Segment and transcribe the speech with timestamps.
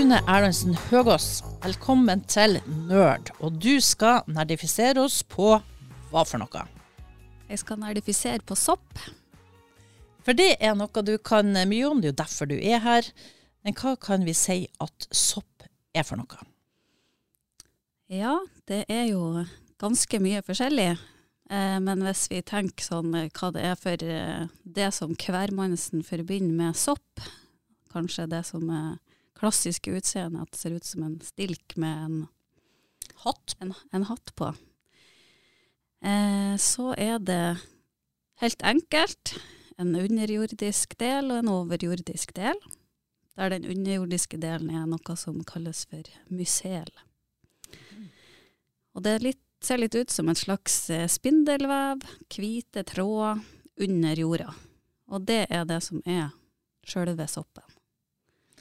[0.00, 2.54] Rune Erlandsen Høgås, velkommen til
[2.88, 3.34] Nerd.
[3.44, 5.50] Og du skal nerdifisere oss på
[6.08, 6.62] hva for noe?
[7.50, 8.96] Jeg skal nerdifisere på sopp.
[10.24, 13.10] For det er noe du kan mye om, det er jo derfor du er her.
[13.60, 16.48] Men hva kan vi si at sopp er for noe?
[18.08, 18.38] Ja,
[18.72, 19.44] det er jo
[19.84, 20.94] ganske mye forskjellig.
[21.52, 26.08] Eh, men hvis vi tenker sånn eh, hva det er for eh, det som hvermannsen
[26.08, 27.28] forbinder med sopp,
[27.92, 28.96] kanskje det som er
[29.40, 32.18] klassiske utseendet, at det ser ut som en stilk med en
[33.24, 34.52] hatt, en, en hatt på,
[36.04, 37.44] eh, så er det
[38.40, 39.34] helt enkelt
[39.80, 42.58] en underjordisk del og en overjordisk del.
[43.38, 46.90] Der den underjordiske delen er noe som kalles for mysel.
[48.92, 53.40] Og det litt, ser litt ut som en slags eh, spindelvev, hvite tråder,
[53.80, 54.50] under jorda.
[55.08, 56.34] Og det er det som er
[56.84, 57.64] sjølve soppen.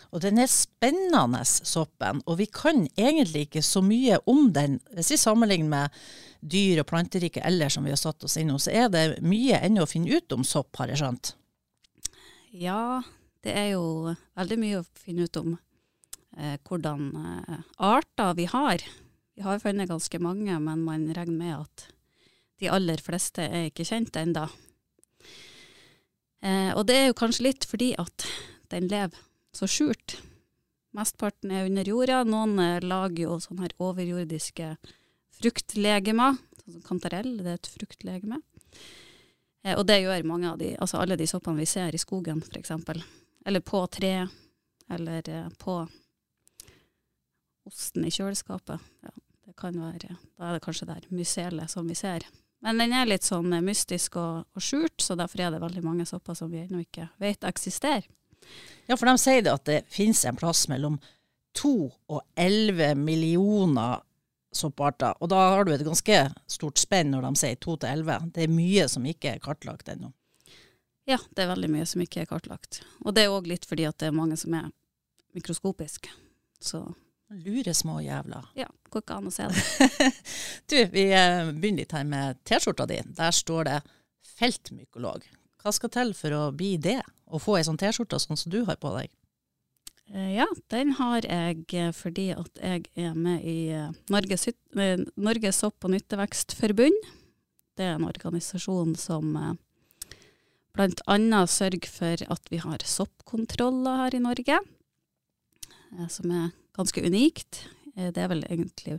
[0.09, 2.23] Og den er spennende, soppen.
[2.25, 4.79] Og vi kan egentlig ikke så mye om den.
[4.97, 5.99] Hvis vi sammenligner med
[6.41, 9.59] dyr- og planteriket ellers som vi har satt oss inn hos, så er det mye
[9.59, 11.33] ennå å finne ut om sopp, har jeg skjønt.
[12.55, 13.03] Ja,
[13.45, 15.53] det er jo veldig mye å finne ut om
[16.37, 18.83] eh, hvordan eh, arter vi har.
[19.35, 21.85] Vi har funnet ganske mange, men man regner med at
[22.59, 24.47] de aller fleste er ikke kjent ennå.
[26.43, 28.25] Eh, og det er jo kanskje litt fordi at
[28.71, 30.19] den lever så skjult.
[30.97, 32.23] Mesteparten er under jorda.
[32.25, 34.73] Noen eh, lager jo sånne her overjordiske
[35.39, 36.39] fruktlegemer.
[36.63, 38.41] Sånn kantarell, det er et fruktlegeme.
[39.63, 42.41] Eh, og det gjør mange av de, altså alle de soppene vi ser i skogen,
[42.41, 42.73] f.eks.
[43.45, 44.13] Eller på tre,
[44.89, 45.79] eller eh, på
[47.69, 48.91] osten i kjøleskapet.
[49.05, 52.25] Ja, det kan være, da er det kanskje der myselet som vi ser.
[52.65, 56.07] Men den er litt sånn mystisk og, og skjult, så derfor er det veldig mange
[56.09, 58.07] sopper som vi ennå ikke vet eksisterer.
[58.89, 60.97] Ja, for de sier det at det finnes en plass mellom
[61.57, 64.01] to og elleve millioner
[64.55, 65.13] sopparter.
[65.21, 68.17] Og da har du et ganske stort spenn når de sier to til elleve.
[68.33, 70.11] Det er mye som ikke er kartlagt ennå.
[71.09, 72.81] Ja, det er veldig mye som ikke er kartlagt.
[73.05, 74.69] Og det er òg litt fordi at det er mange som er
[75.37, 76.11] mikroskopiske.
[76.61, 76.83] Så
[77.29, 78.45] Lure små jævler.
[78.57, 80.07] Ja, går ikke an å se det.
[80.69, 82.97] du, vi eh, begynner litt her med T-skjorta di.
[83.19, 83.75] Der står det
[84.25, 85.27] 'feltmykolog'.
[85.61, 87.03] Hva skal til for å bli det?
[87.29, 89.11] Å få ei sånn T-skjorte sånn som du har på deg?
[90.09, 93.69] Eh, ja, den har jeg eh, fordi at jeg er med i
[94.09, 94.47] Norges,
[95.13, 96.97] Norges sopp- og nyttevekstforbund.
[97.77, 99.35] Det er en organisasjon som
[100.79, 104.57] annet sørger for at vi har soppkontroller her i Norge,
[106.11, 107.61] som er ganske unikt.
[107.95, 108.97] Det er vel egentlig,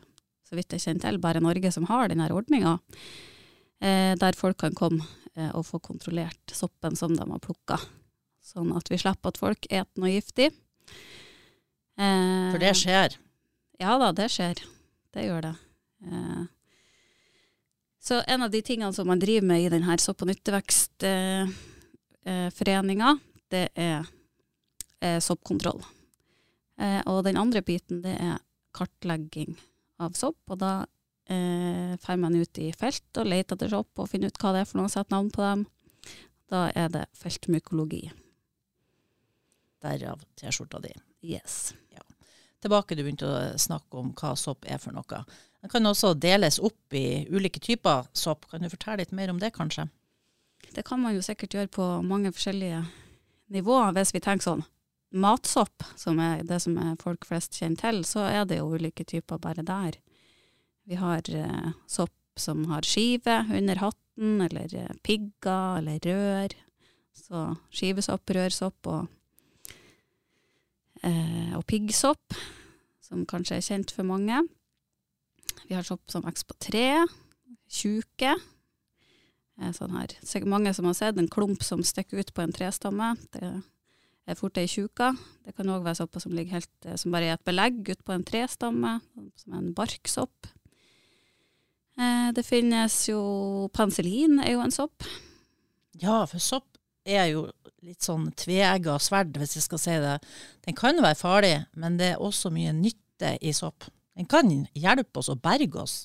[0.48, 2.78] så vidt jeg kjenner til, bare Norge som har denne ordninga,
[3.80, 5.04] der folk kan komme
[5.52, 7.80] og få kontrollert soppen som de har plukka.
[8.44, 10.48] Sånn at vi slipper at folk eter noe giftig.
[12.00, 13.10] For det skjer?
[13.80, 14.56] Ja da, det skjer.
[15.12, 15.56] Det gjør det.
[18.00, 23.10] Så en av de tingene som man driver med i denne sopp- og nyttevekstforeninga,
[23.52, 24.00] det er
[25.20, 25.82] soppkontroll.
[27.06, 28.38] Og den andre biten, det er
[28.76, 29.56] kartlegging
[30.00, 30.40] av sopp.
[30.48, 30.72] Og da
[31.28, 34.64] eh, fer man ut i felt og leter etter sopp og finner ut hva det
[34.64, 35.66] er for noe, setter navn på dem.
[36.50, 38.04] Da er det feltmykologi.
[39.82, 40.92] Derav T-skjorta di.
[41.26, 41.74] Yes.
[41.94, 42.02] Ja.
[42.60, 45.22] Tilbake du begynte å snakke om hva sopp er for noe.
[45.60, 48.46] Den kan også deles opp i ulike typer sopp.
[48.50, 49.88] Kan du fortelle litt mer om det, kanskje?
[50.70, 52.84] Det kan man jo sikkert gjøre på mange forskjellige
[53.50, 54.66] nivåer, hvis vi tenker sånn
[55.10, 59.04] matsopp, som er det som er folk flest kjenner til, så er det jo ulike
[59.04, 59.98] typer bare der.
[60.86, 66.54] Vi har eh, sopp som har skive under hatten, eller eh, pigger, eller rør.
[67.16, 69.10] Så skivesopp, rørsopp og,
[71.06, 72.36] eh, og piggsopp,
[73.04, 74.42] som kanskje er kjent for mange.
[75.66, 76.88] Vi har sopp som vokser på tre,
[77.70, 78.36] tjuke.
[79.76, 80.14] Sånn her.
[80.48, 83.12] Mange som har sett en klump som stikker ut på en trestamme.
[83.34, 83.50] Det
[84.30, 85.10] er fort ei tjuka.
[85.44, 88.24] Det kan òg være sopper som helt, som bare er et belegg ut på en
[88.24, 88.94] trestamme,
[89.42, 90.48] som en barksopp.
[92.00, 95.04] Eh, det finnes jo Penicillin er jo en sopp.
[96.00, 97.48] Ja, for sopp er jo
[97.86, 100.16] litt sånn tveegga sverd, hvis jeg skal si det.
[100.66, 103.88] Den kan være farlig, men det er også mye nytte i sopp.
[104.16, 105.96] Den kan hjelpe oss og berge oss.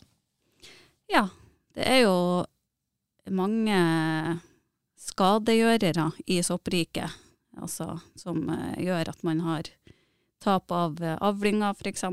[1.11, 1.27] Ja,
[1.75, 2.17] det er jo
[3.35, 3.79] mange
[5.01, 7.11] skadegjørere i soppriket
[7.59, 9.69] altså, som uh, gjør at man har
[10.43, 12.05] tap av uh, avlinger, f.eks.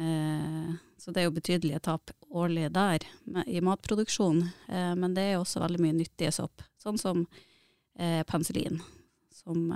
[0.00, 4.42] Uh, så det er jo betydelige tap årlig der med, i matproduksjon.
[4.68, 7.24] Uh, men det er også veldig mye nyttige sopp, sånn som
[7.98, 8.78] penicillin,
[9.34, 9.66] som,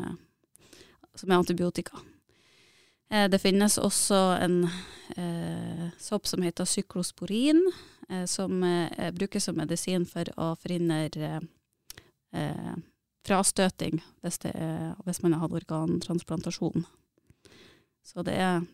[1.15, 1.99] som, er antibiotika.
[3.11, 4.65] Eh, det finnes også en
[5.17, 7.61] eh, sopp som heter syklosporin,
[8.09, 11.41] eh, som eh, brukes som medisin for å forhindre
[12.35, 12.73] eh,
[13.25, 16.87] frastøting hvis, er, hvis man har hatt organtransplantasjon.
[18.05, 18.65] Så det er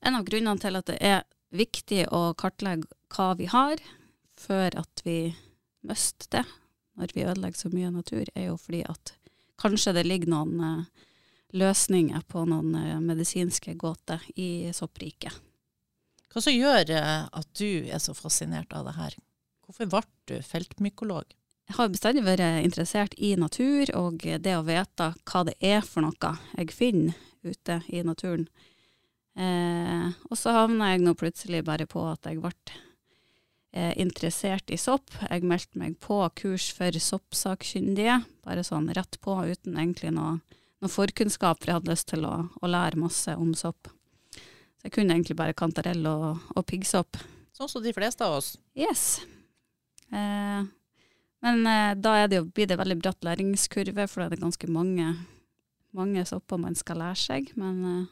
[0.00, 1.22] en av grunnene til at det er
[1.54, 3.78] viktig å kartlegge hva vi har,
[4.38, 5.34] før at vi
[5.86, 6.59] mister det
[7.00, 9.14] når vi ødelegger så mye natur, er jo fordi at
[9.60, 11.06] kanskje det ligger noen eh,
[11.56, 15.34] løsninger på noen eh, medisinske gåter i soppriket.
[16.30, 19.18] Hva som gjør eh, at du er så fascinert av det her?
[19.66, 21.36] Hvorfor ble du feltmykolog?
[21.70, 26.02] Jeg har bestandig vært interessert i natur og det å vite hva det er for
[26.02, 27.14] noe jeg finner
[27.46, 28.48] ute i naturen.
[29.38, 32.52] Eh, og så havna jeg nå plutselig bare på at jeg ble
[33.72, 35.12] eh, interessert i sopp.
[35.28, 40.38] Jeg meldte meg på kurs for soppsakkyndige, bare sånn rett på, uten egentlig noe,
[40.80, 43.90] noe forkunnskap, for jeg hadde lyst til å, å, lære masse om sopp.
[44.80, 47.20] Så jeg kunne egentlig bare kantarell og, og piggsopp.
[47.56, 48.54] Sånn som de fleste av oss.
[48.78, 49.20] Yes.
[50.10, 50.62] Eh,
[51.44, 55.12] men eh, da det jo, blir det veldig bratt læringskurve, for det er ganske mange,
[55.96, 57.52] mange sopper man skal lære seg.
[57.60, 58.08] Men eh,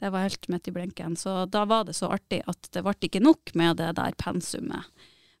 [0.00, 1.16] det var helt midt i blinken.
[1.16, 4.88] Så da var det så artig at det ble ikke nok med det der pensumet.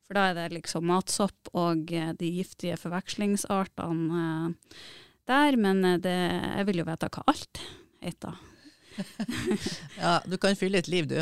[0.06, 4.76] For da er det liksom matsopp og eh, de giftige forvekslingsartene eh,
[5.28, 5.58] der.
[5.60, 7.62] Men eh, det, jeg vil jo vite hva alt
[8.04, 8.38] heter.
[10.02, 11.18] ja, du kan fylle et liv, du.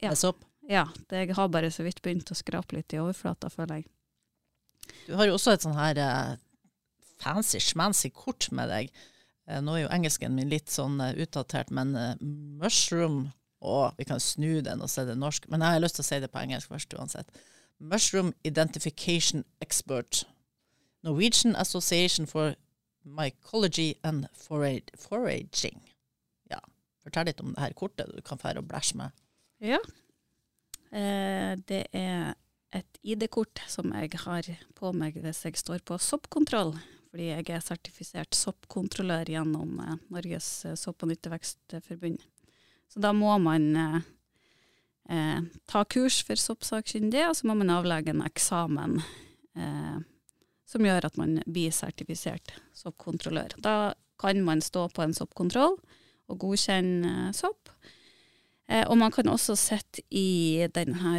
[0.00, 0.10] Ja.
[0.10, 0.42] Med sopp.
[0.66, 0.88] Ja.
[1.06, 3.90] Det, jeg har bare så vidt begynt å skrape litt i overflata, føler jeg.
[5.04, 6.00] Du har jo også et sånn her
[7.20, 9.04] fancy, schmancy kort med deg
[9.46, 12.12] nå er jo engelsken min litt sånn uh, utdatert, men uh,
[12.60, 13.26] mushroom
[13.64, 16.08] Å, vi kan snu den og se det norsk, men jeg har lyst til å
[16.10, 17.30] si det på engelsk først uansett.
[17.80, 20.26] Mushroom Identification Expert.
[21.00, 22.58] Norwegian Association for
[23.04, 25.80] Mycology and Foraging.
[26.52, 26.60] Ja,
[27.00, 29.16] Fortell litt om det her kortet du kan fære og blæsje med.
[29.64, 29.80] Ja.
[30.92, 32.34] Eh, det er
[32.74, 36.74] et ID-kort som jeg har på meg hvis jeg står på soppkontroll
[37.14, 42.18] fordi jeg er sertifisert soppkontrollør gjennom eh, Norges eh, sopp- og nyttevekstforbund.
[42.90, 44.00] Så da må man eh,
[45.14, 50.00] eh, ta kurs for soppsakkyndige, og så må man avlegge en eksamen eh,
[50.66, 53.54] som gjør at man blir sertifisert soppkontrollør.
[53.62, 57.70] Da kan man stå på en soppkontroll og godkjenne sopp.
[58.66, 61.14] Eh, og man kan også sitte i denne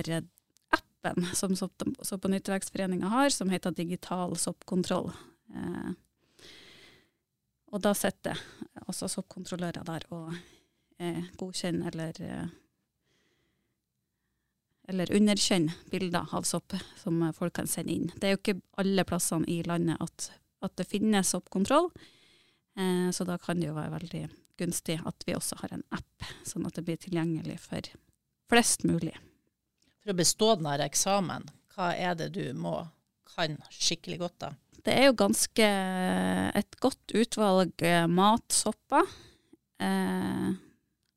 [0.76, 5.14] appen som Sopp- og nyttevekstforeninga har, som heter Digital soppkontroll.
[5.56, 5.92] Eh,
[7.74, 8.40] og da sitter
[8.86, 10.30] også soppkontrollører der og
[11.02, 12.54] eh, godkjenner eller eh,
[14.86, 18.12] eller underkjenner bilder av sopp som folk kan sende inn.
[18.22, 20.28] Det er jo ikke alle plassene i landet at,
[20.62, 21.88] at det finnes soppkontroll,
[23.10, 24.22] så da kan det jo være veldig
[24.62, 27.90] gunstig at vi også har en app, sånn at det blir tilgjengelig for
[28.52, 29.16] flest mulig.
[30.04, 32.78] For å bestå denne eksamen, hva er det du må
[33.36, 34.52] kan skikkelig godt da?
[34.86, 35.68] Det er jo ganske
[36.60, 39.08] et godt utvalg eh, matsopper.
[39.82, 40.52] Eh,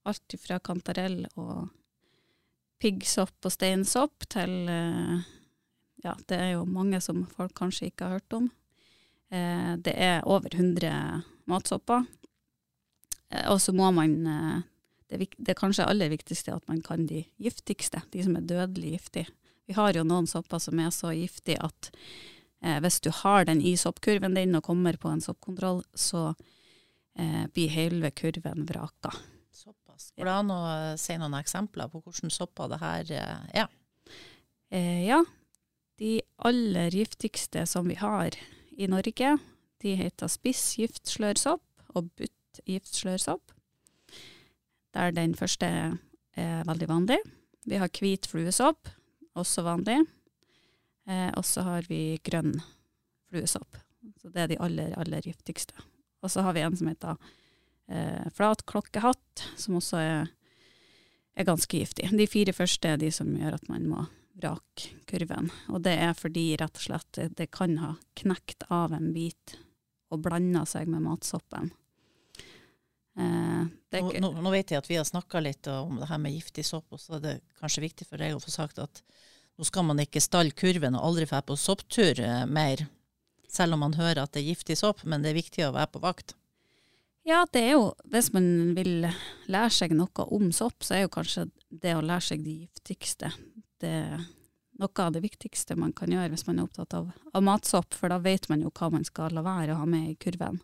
[0.08, 1.66] alt fra kantarell og
[2.80, 5.26] piggsopp og steinsopp til eh,
[6.04, 8.48] Ja, det er jo mange som folk kanskje ikke har hørt om.
[9.34, 12.06] Eh, det er over 100 matsopper.
[13.28, 14.62] Eh, og så må man eh,
[15.10, 18.96] det, det er kanskje aller viktigste at man kan de giftigste, de som er dødelig
[18.96, 19.28] giftige.
[19.68, 21.90] Vi har jo noen sopper som er så giftige at
[22.64, 26.32] Eh, hvis du har den i soppkurven din og kommer på en soppkontroll, så
[27.18, 29.12] eh, blir hele kurven vraka.
[29.54, 30.12] Såpass.
[30.16, 33.70] Går det an å eh, si noen eksempler på hvordan sopper det her eh, er?
[34.70, 35.22] Eh, ja.
[35.98, 38.36] De aller giftigste som vi har
[38.78, 39.32] i Norge,
[39.82, 43.54] de heter spissgiftslørsopp og buttgiftslørsopp.
[44.94, 45.66] Der den første
[46.38, 47.18] er veldig vanlig.
[47.66, 48.88] Vi har hvit fluesopp,
[49.34, 49.98] også vanlig.
[51.08, 52.58] Eh, og så har vi grønn
[53.30, 53.78] fluesopp.
[54.20, 55.76] Så det er de aller, aller giftigste.
[56.22, 57.16] Og så har vi en som heter
[57.88, 60.28] eh, flatklokkehatt, som også er,
[61.34, 62.10] er, ganske giftig.
[62.12, 64.04] De fire første er de som gjør at man må
[64.38, 65.50] vrake kurven.
[65.72, 69.56] Og det er fordi rett og slett det, kan ha knekt av en bit
[70.12, 71.72] og blanda seg med matsoppen.
[73.18, 76.36] Eh, nå, nå, nå, vet jeg at vi har snakka litt om det her med
[76.36, 79.02] giftig sopp, og så er det kanskje viktig for deg å få sagt at
[79.58, 82.86] nå skal man ikke stalle kurven og aldri dra på sopptur eh, mer,
[83.50, 85.92] selv om man hører at det er giftig sopp, men det er viktig å være
[85.94, 86.36] på vakt.
[87.28, 88.46] Ja, det er jo, hvis man
[88.76, 89.08] vil
[89.50, 93.32] lære seg noe om sopp, så er jo kanskje det å lære seg de giftigste
[93.82, 93.94] det
[94.78, 98.12] noe av det viktigste man kan gjøre hvis man er opptatt av, av matsopp, for
[98.12, 100.60] da vet man jo hva man skal la være å ha med i kurven.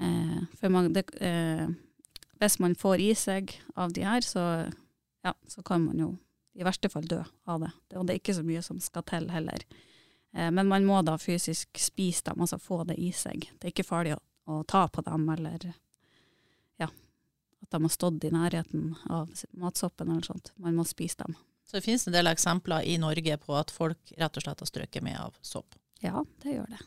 [0.00, 1.66] Eh, for man, det, eh,
[2.40, 4.46] hvis man får i seg av de her, så,
[5.24, 6.14] ja, så kan man jo
[6.54, 7.70] i verste fall dø av det.
[7.96, 9.64] Og det er ikke så mye som skal til heller.
[10.32, 13.48] Eh, men man må da fysisk spise dem, altså få det i seg.
[13.58, 14.20] Det er ikke farlig å,
[14.52, 15.70] å ta på dem, eller
[16.80, 20.52] ja, at de har stått i nærheten av matsoppen eller sånt.
[20.56, 21.36] Man må spise dem.
[21.64, 24.68] Så det finnes en del eksempler i Norge på at folk rett og slett har
[24.68, 25.78] strøket med av sopp?
[26.02, 26.80] Ja, det gjør det.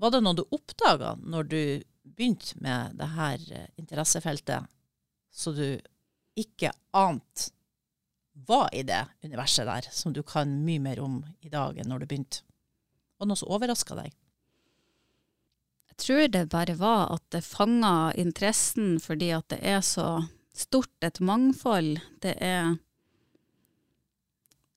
[0.00, 1.60] Var det noe du oppdaga når du
[2.04, 4.66] begynte med det her eh, interessefeltet,
[5.30, 5.66] så du
[6.38, 7.52] ikke ante
[8.34, 12.02] hva i det universet der, som du kan mye mer om i dag enn når
[12.02, 12.42] du begynte?
[13.14, 14.14] Var det noe som overraska deg?
[15.94, 20.24] Jeg tror det bare var at det fanga interessen fordi at det er så
[20.54, 22.00] stort et mangfold.
[22.22, 22.74] Det er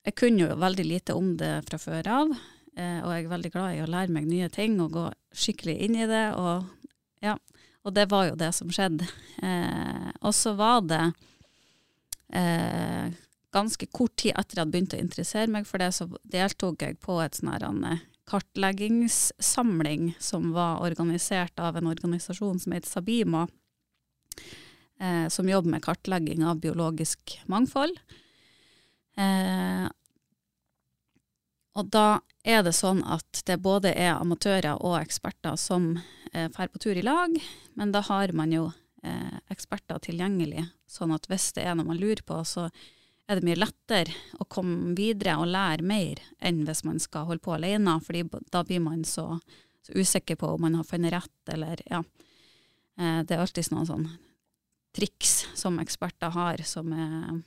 [0.07, 2.29] Jeg kunne jo veldig lite om det fra før av,
[2.77, 5.03] eh, og jeg er veldig glad i å lære meg nye ting og gå
[5.35, 6.29] skikkelig inn i det.
[6.31, 6.63] Og,
[7.19, 7.33] ja,
[7.83, 9.03] og det var jo det som skjedde.
[9.43, 11.01] Eh, og så var det
[12.31, 13.11] eh,
[13.57, 16.99] ganske kort tid etter jeg hadde begynt å interessere meg for det, så deltok jeg
[17.03, 23.47] på et sånn eh, kartleggingssamling som var organisert av en organisasjon som heter Sabima,
[24.99, 27.99] eh, som jobber med kartlegging av biologisk mangfold.
[29.17, 29.87] Eh,
[31.77, 35.93] og da er det sånn at det både er amatører og eksperter som
[36.33, 37.33] eh, fer på tur i lag,
[37.77, 38.69] men da har man jo
[39.05, 42.67] eh, eksperter tilgjengelig, sånn at hvis det er noe man lurer på, så
[43.27, 47.43] er det mye lettere å komme videre og lære mer enn hvis man skal holde
[47.43, 49.34] på alene, fordi da blir man så,
[49.84, 52.03] så usikker på om man har funnet rett, eller ja.
[52.98, 54.07] Eh, det er alltid noen sånn
[54.98, 57.41] triks som eksperter har, som er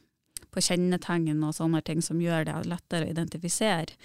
[0.50, 3.96] på kjennetegn og sånne ting som gjør det lettere å identifisere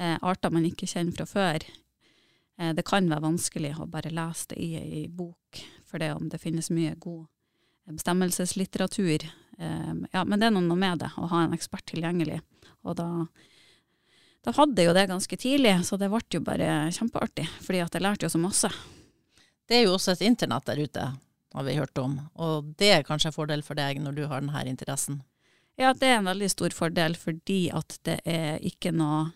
[0.00, 1.66] eh, arter man ikke kjenner fra før.
[2.58, 6.28] Eh, det kan være vanskelig å bare lese det i ei bok, for det om
[6.32, 7.28] det finnes mye god
[7.90, 9.24] bestemmelseslitteratur
[9.60, 12.40] ja, men det er noe med det, å ha en ekspert tilgjengelig.
[12.88, 13.08] Og da,
[14.46, 17.46] da hadde jeg jo det ganske tidlig, så det ble jo bare kjempeartig.
[17.66, 18.70] Fordi at jeg lærte jo så masse.
[19.68, 21.08] Det er jo også et internett der ute,
[21.54, 22.16] har vi hørt om.
[22.40, 25.20] Og det er kanskje en fordel for deg når du har denne interessen?
[25.80, 29.30] Ja, det er en veldig stor fordel fordi at det er ikke noe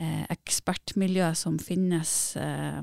[0.00, 2.80] eh, ekspertmiljø som finnes eh,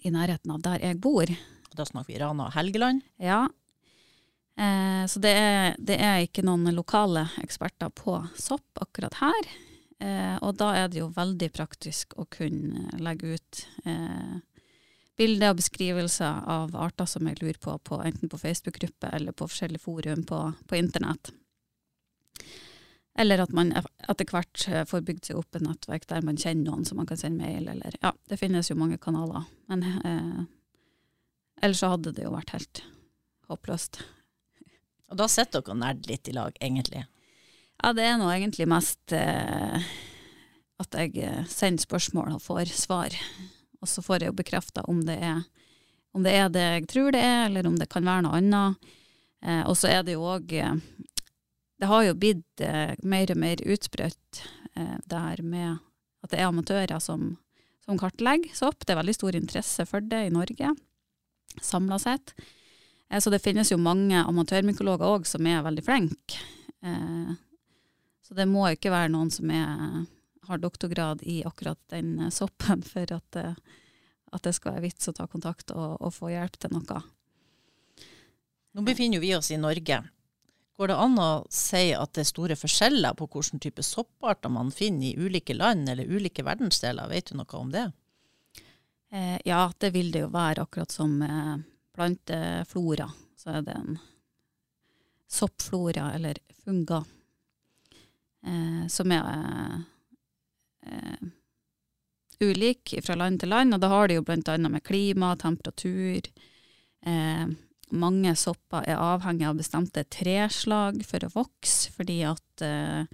[0.00, 1.28] i nærheten av der jeg bor.
[1.76, 3.02] Da snakker vi Rana og Helgeland?
[3.20, 3.44] Ja,
[4.56, 9.52] Eh, så det er, det er, ikke noen lokale eksperter på sopp akkurat her.
[10.02, 14.40] Eh, og da er det jo veldig praktisk å kunne legge ut eh,
[15.18, 19.48] bilder og beskrivelser av arter som jeg lurer på, på enten på Facebook-gruppe eller på
[19.48, 21.32] forskjellige forum på, på internett.
[23.14, 26.70] Eller at man etter hvert eh, får bygd seg opp et nettverk der man kjenner
[26.70, 29.44] noen som man kan sende mail, eller Ja, det finnes jo mange kanaler.
[29.68, 30.42] Men eh,
[31.60, 32.84] ellers så hadde det jo vært helt
[33.52, 34.00] håpløst.
[35.12, 37.04] Og da sitter dere og nerder litt i lag, egentlig?
[37.82, 39.90] Ja, det er nå egentlig mest eh,
[40.80, 43.16] at jeg eh, sender spørsmål og får svar.
[43.82, 47.44] Og så får jeg jo bekrefta om, om, det er det jeg tror det er,
[47.50, 48.88] eller om det kan være noe annet.
[49.44, 50.80] Eh, og så er det jo òg eh,
[51.82, 54.42] Det har jo blitt eh, mer og mer utbredt
[54.78, 55.82] eh, her med
[56.22, 57.34] at det er amatører som,
[57.84, 58.86] som kartlegger sopp.
[58.86, 60.72] Det er veldig stor interesse for det i Norge,
[61.60, 62.36] samla sett.
[63.12, 66.40] Eh, så det finnes jo mange amatørmykologer òg som er veldig flinke.
[66.82, 67.32] Eh,
[68.22, 70.06] så det må ikke være noen som er,
[70.48, 75.16] har doktorgrad i akkurat den eh, soppen for at, at det skal være vits å
[75.16, 77.04] ta kontakt og, og, få hjelp til noe.
[78.72, 80.00] Nå befinner vi oss i Norge.
[80.72, 84.70] Går det an å si at det er store forskjeller på hvilken type sopparter man
[84.72, 87.10] finner i ulike land eller ulike verdensdeler?
[87.12, 87.90] Vet du noe om det?
[89.12, 91.58] Eh, ja, det vil det jo være, akkurat som eh,
[91.94, 93.98] planteflora, så er det en
[95.32, 97.04] soppflora, eller funga,
[98.46, 99.84] eh, som er
[100.86, 101.28] eh,
[102.40, 103.74] ulik fra land til land.
[103.74, 106.20] Og da har det jo annet med klima, temperatur
[107.06, 107.46] eh,
[107.92, 113.04] Mange sopper er avhengig av bestemte treslag for å vokse, fordi at eh,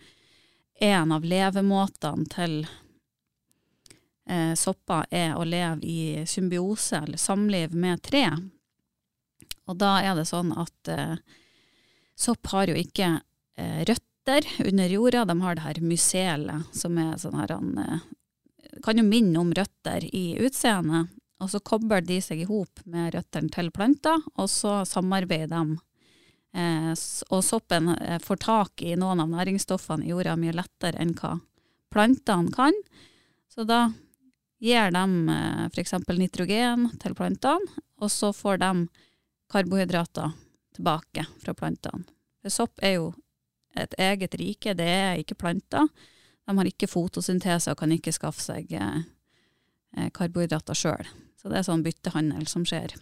[0.86, 2.54] en av levemåtene til
[4.30, 8.28] eh, sopper er å leve i symbiose, eller samliv, med tre.
[9.68, 11.16] Og da er det sånn at eh,
[12.18, 13.18] sopp har jo ikke
[13.58, 18.06] eh, røtter under jorda, de har det her myselet, som er sånn her han eh,
[18.84, 21.08] Kan jo minne om røtter i utseendet.
[21.42, 25.78] Og så kobler de seg i hop med røttene til planter, og så samarbeider de.
[26.58, 26.92] Eh,
[27.30, 31.36] og soppen eh, får tak i noen av næringsstoffene i jorda mye lettere enn hva
[31.92, 32.74] plantene kan.
[33.52, 33.90] Så da
[34.58, 35.94] gir de eh, f.eks.
[36.18, 38.72] nitrogen til plantene, og så får de
[39.50, 40.32] karbohydrater
[40.76, 42.04] tilbake fra plantene.
[42.42, 43.12] For sopp er jo
[43.78, 45.88] et eget rike, det er ikke planter.
[46.46, 49.00] De har ikke fotosyntese og kan ikke skaffe seg eh,
[49.96, 51.08] eh karbohydrater sjøl.
[51.38, 52.94] Så det er sånn byttehandel som skjer.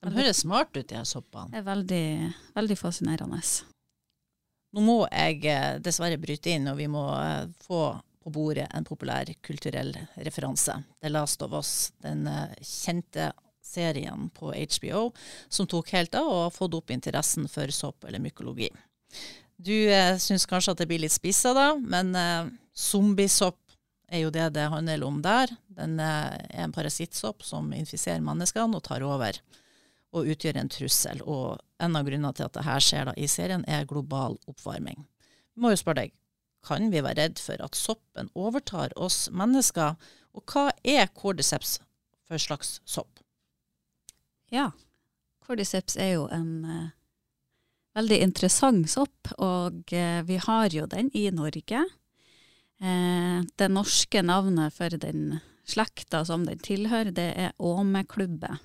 [0.00, 1.52] De høres smart ut, de her soppene.
[1.52, 2.06] Det er veldig,
[2.56, 3.42] veldig fascinerende.
[4.72, 7.04] Nå må jeg eh, dessverre bryte inn, og vi må
[7.66, 7.82] få
[8.20, 10.74] på bordet en populær kulturell referanse.
[11.00, 12.26] The Last of Us, den
[12.60, 13.30] kjente
[13.70, 15.10] serien på HBO
[15.48, 18.70] som tok helt av og har fått opp interessen for sopp eller mykologi.
[19.60, 23.58] Du eh, syns kanskje at det blir litt spissa da, men eh, zombiesopp
[24.10, 25.52] er jo det det handler om der.
[25.68, 29.38] Den eh, er en parasittsopp som infiserer menneskene og tar over
[30.16, 31.20] og utgjør en trussel.
[31.22, 35.04] Og en av grunnene til at dette skjer da i serien, er global oppvarming.
[35.54, 36.16] Vi må jo spørre deg,
[36.66, 39.96] kan vi være redd for at soppen overtar oss mennesker?
[40.36, 41.78] Og hva er cordyceps
[42.28, 43.19] for slags sopp?
[44.50, 44.72] Ja,
[45.46, 46.88] cordyceps er jo en uh,
[47.94, 51.84] veldig interessant sopp, og uh, vi har jo den i Norge.
[52.82, 55.38] Uh, det norske navnet for den
[55.70, 58.56] slekta som den tilhører, det er åmeklubbe.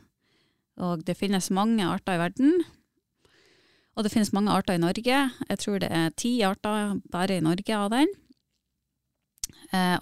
[0.82, 2.64] Og det finnes mange arter i verden.
[3.96, 5.20] Og det finnes mange arter i Norge.
[5.50, 8.10] Jeg tror det er ti arter bare i Norge av den.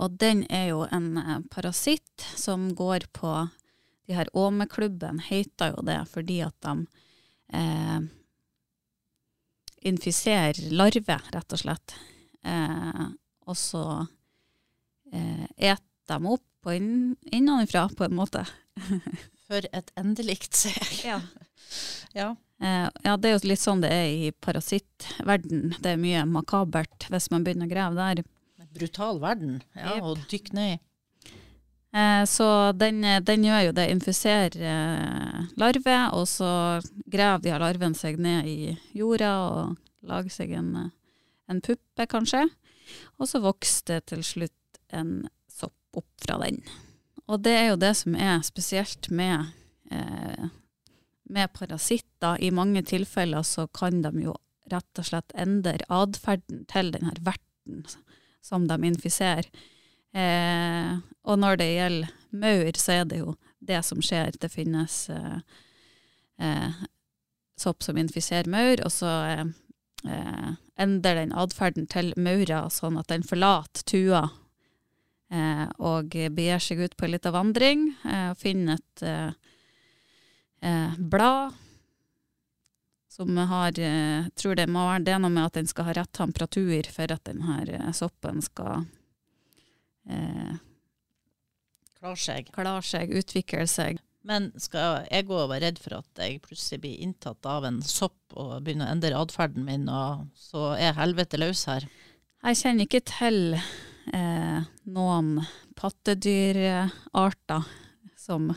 [0.01, 3.35] Og den er jo en parasitt som går på
[4.07, 6.73] De her åmeklubben heter jo det fordi at de
[7.55, 7.99] eh,
[9.83, 11.95] infiserer larver, rett og slett.
[12.43, 13.05] Eh,
[13.47, 13.85] og så
[15.11, 18.45] eh, et dem opp på inn, innenfra, på en måte.
[19.47, 20.79] For et endelikt seg.
[21.03, 21.19] Ja.
[22.13, 22.29] ja.
[22.63, 25.75] Eh, ja, det er jo litt sånn det er i parasittverden.
[25.83, 28.23] Det er mye makabert hvis man begynner å grave der.
[28.73, 30.05] Brutal verden, ja, yep.
[30.07, 30.81] og dykke ned i.
[31.93, 37.61] Eh, så den, den, gjør jo det, infiserer eh, larver, og så graver de her
[37.61, 40.71] larven seg ned i jorda og lager seg en,
[41.49, 42.47] en puppe, kanskje.
[43.21, 46.59] Og så vokser det til slutt en sopp opp fra den.
[47.29, 49.53] Og det er jo det som er spesielt med,
[49.91, 50.49] eh,
[51.29, 52.41] med parasitter.
[52.41, 54.33] I mange tilfeller så kan de jo
[54.71, 57.85] rett og slett endre atferden til denne verten
[58.43, 59.47] som de infiserer.
[60.13, 64.35] Eh, og når det gjelder maur, så er det jo det som skjer.
[64.39, 65.39] Det finnes eh,
[66.39, 66.83] eh,
[67.59, 73.25] sopp som infiserer maur, og så eh, endrer den atferden til maura sånn at den
[73.25, 74.23] forlater tua
[75.33, 79.53] eh, og begir seg ut på en liten vandring eh, og finner et eh,
[80.65, 81.59] eh, blad
[83.13, 86.13] som har eh, tror det må være det noe med at den skal ha rett
[86.17, 88.87] temperatur for at denne soppen skal
[90.09, 90.55] eh,
[91.99, 92.49] klare seg.
[92.55, 94.01] Klar seg, utvikle seg.
[94.23, 97.81] Men skal jeg gå og være redd for at jeg plutselig blir inntatt av en
[97.83, 101.87] sopp og begynner å endre atferden min, og så er helvete løs her?
[102.43, 104.63] Jeg kjenner ikke til eh,
[104.95, 105.43] noen
[105.79, 107.67] pattedyrarter
[108.19, 108.53] som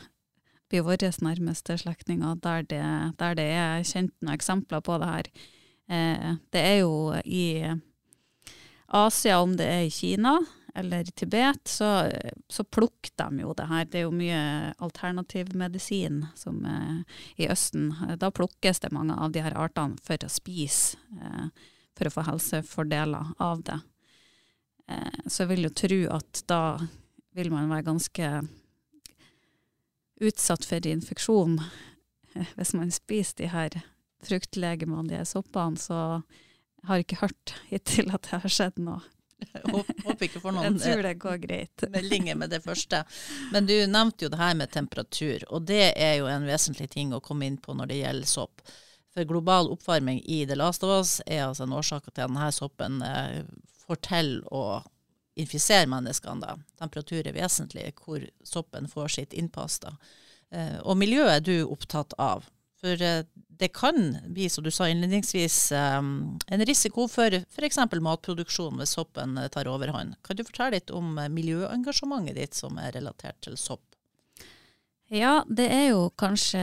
[0.71, 2.83] blir våre nærmeste slektninger, der det,
[3.19, 5.31] der det er kjent noen eksempler på det her.
[5.91, 7.47] Eh, det er jo i
[8.87, 10.39] Asia, om det er i Kina
[10.77, 12.13] eller Tibet, så,
[12.49, 13.87] så plukker de jo det her.
[13.89, 14.41] Det er jo mye
[14.85, 17.89] alternativmedisin som eh, i Østen.
[18.21, 21.49] Da plukkes det mange av de her artene for å spise, eh,
[21.97, 23.79] for å få helsefordeler av det.
[24.93, 26.63] Eh, så jeg vil jo tro at da
[27.37, 28.31] vil man være ganske
[30.21, 31.59] utsatt for infeksjon
[32.57, 33.81] hvis man spiser de her
[34.25, 35.81] fruktlegemene, de soppene.
[35.81, 36.21] Så
[36.87, 39.01] har ikke hørt hittil at det har skjedd noe.
[40.07, 41.85] Håper ikke for noen jeg tror det går greit.
[41.93, 43.03] meldinger med det første.
[43.53, 47.15] Men du nevnte jo det her med temperatur, og det er jo en vesentlig ting
[47.15, 48.65] å komme inn på når det gjelder sopp.
[49.17, 52.51] For global oppvarming i The Last of Us er altså en årsak til at denne
[52.53, 53.45] soppen eh,
[53.87, 54.83] får til å
[55.37, 56.41] infisere menneskene.
[56.43, 56.57] Da.
[56.81, 59.79] Temperatur er vesentlig hvor soppen får sitt innpass.
[59.85, 59.95] Da.
[60.53, 62.49] Eh, og miljøet er du opptatt av.
[62.87, 63.25] For eh,
[63.59, 65.99] det kan bli, som du sa innledningsvis, eh,
[66.47, 67.79] en risiko for f.eks.
[68.01, 70.15] matproduksjon hvis soppen eh, tar overhånd.
[70.23, 73.83] Kan du fortelle litt om miljøengasjementet ditt som er relatert til sopp?
[75.11, 76.63] Ja, det er jo kanskje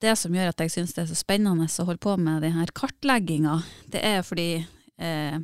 [0.00, 2.66] det som gjør at jeg syns det er så spennende å holde på med denne
[2.76, 3.60] kartlegginga.
[3.92, 4.50] Det er fordi
[5.00, 5.40] eh,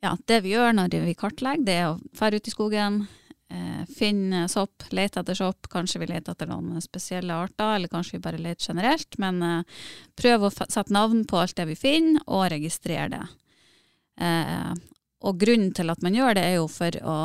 [0.00, 3.02] ja, det vi gjør når vi kartlegger, det er å dra ut i skogen,
[3.50, 5.68] eh, finne sopp, lete etter sopp.
[5.72, 9.18] Kanskje vi leter etter noen spesielle arter, eller kanskje vi bare leter generelt.
[9.22, 9.82] Men eh,
[10.18, 13.24] prøv å sette navn på alt det vi finner, og registrere det.
[14.20, 14.72] Eh,
[15.20, 17.18] og grunnen til at man gjør det, er jo for å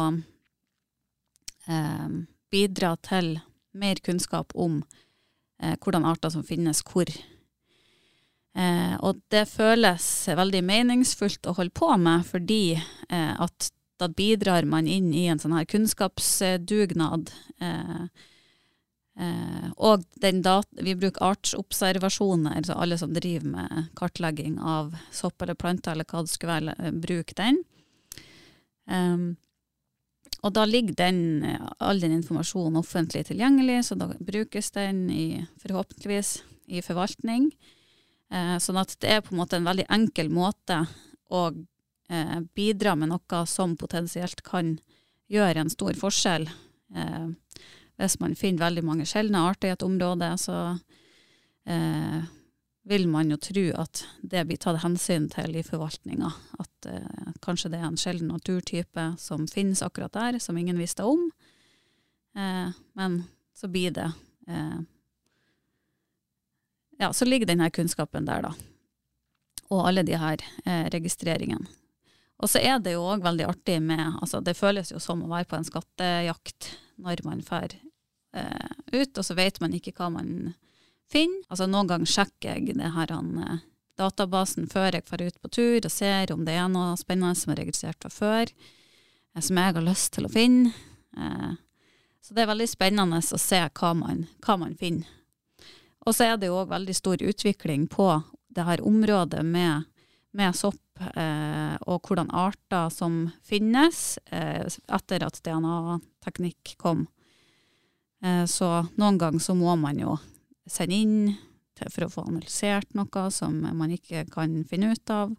[1.72, 2.10] eh,
[2.52, 3.38] bidra til
[3.76, 4.82] mer kunnskap om
[5.62, 7.10] eh, hvordan arter som finnes hvor.
[8.56, 14.66] Eh, og det føles veldig meningsfullt å holde på med, fordi eh, at da bidrar
[14.68, 17.32] man inn i en sånn her kunnskapsdugnad.
[17.64, 18.08] Eh,
[19.16, 20.04] Eh, og
[20.84, 26.24] vi bruker artsobservasjoner, så alle som driver med kartlegging av sopp eller planter, eller hva
[26.26, 27.62] det skulle være, bruk bruker den.
[28.86, 29.38] Um,
[30.46, 31.22] og da ligger den,
[31.80, 36.36] all den informasjonen offentlig tilgjengelig, så da brukes den i, forhåpentligvis
[36.76, 37.48] i forvaltning.
[38.30, 40.84] Eh, sånn at det er på en måte en veldig enkel måte
[41.32, 41.48] å
[42.10, 44.78] eh, bidra med noe som potensielt kan
[45.32, 46.48] gjøre en stor forskjell.
[46.96, 47.28] Eh,
[47.96, 50.58] hvis man finner veldig mange sjeldne arter i et område, så
[51.66, 52.26] eh,
[52.86, 56.30] vil man jo tro at det blir tatt hensyn til i forvaltninga.
[56.62, 61.08] At eh, kanskje det er en sjelden naturtype som finnes akkurat der, som ingen visste
[61.08, 61.30] om.
[62.38, 63.24] Eh, men
[63.56, 64.12] så blir det
[64.48, 64.78] eh,
[66.98, 68.54] Ja, så ligger denne kunnskapen der, da.
[69.68, 71.68] Og alle de her eh, registreringene.
[72.44, 75.32] Og så er det jo òg veldig artig med altså Det føles jo som å
[75.32, 77.72] være på en skattejakt når man drar
[78.36, 80.54] eh, ut, og så vet man ikke hva man
[81.12, 81.44] finner.
[81.50, 83.64] Altså Noen ganger sjekker jeg det her, han, eh,
[84.00, 87.54] databasen før jeg drar ut på tur, og ser om det er noe spennende som
[87.54, 90.74] er registrert fra før, eh, som jeg har lyst til å finne.
[91.18, 91.52] Eh,
[92.26, 95.08] så det er veldig spennende å se hva man, hva man finner.
[96.06, 98.10] Og så er det jo òg veldig stor utvikling på
[98.56, 99.86] det her området med,
[100.32, 107.06] med sopp eh, og hvordan arter som finnes eh, etter at DNA-teknikk kom.
[108.24, 110.18] Eh, så noen ganger så må man jo
[110.66, 111.20] sende inn
[111.76, 115.36] for å få analysert noe som man ikke kan finne ut av.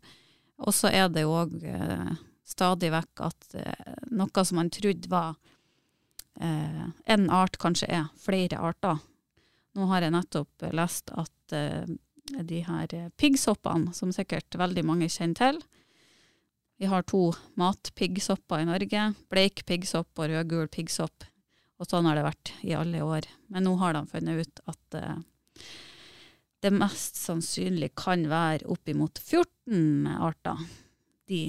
[0.65, 2.15] Og så er det jo òg eh,
[2.47, 5.35] stadig vekk at eh, noe som man trodde var
[6.41, 9.01] eh, en art, kanskje er flere arter.
[9.77, 11.57] Nå har jeg nettopp lest at
[12.27, 15.63] de her piggsoppene, som sikkert veldig mange kjenner til
[16.77, 19.03] Vi har to matpiggsopper i Norge.
[19.33, 21.25] Bleik piggsopp og rødgul piggsopp.
[21.81, 23.29] Og sånn har det vært i alle år.
[23.49, 25.17] Men nå har de funnet ut at uh,
[26.65, 30.67] det mest sannsynlig kan være oppimot 14 arter,
[31.29, 31.43] de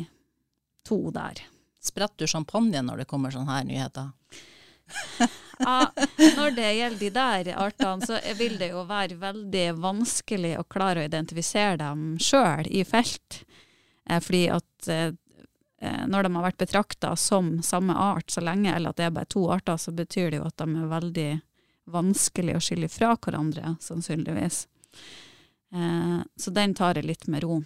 [0.87, 1.43] to der.
[1.83, 4.11] Spretter du champagne når det kommer sånne her nyheter?
[5.59, 5.77] Ja,
[6.37, 11.03] når det gjelder de der artene, så vil det jo være veldig vanskelig å klare
[11.03, 13.41] å identifisere dem sjøl i felt.
[14.09, 15.15] Eh, fordi at eh,
[15.81, 19.13] Eh, når de har vært betrakta som samme art så lenge, eller at det er
[19.13, 21.31] bare to arter, så betyr det jo at de er veldig
[21.93, 24.65] vanskelig å skille fra hverandre, sannsynligvis.
[26.35, 27.61] Så den tar jeg litt med ro.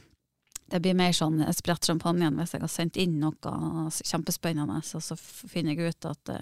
[0.69, 5.17] Det blir mer sånn spredt champagne hvis jeg har sendt inn noe kjempespennende, og så
[5.17, 6.33] finner jeg ut at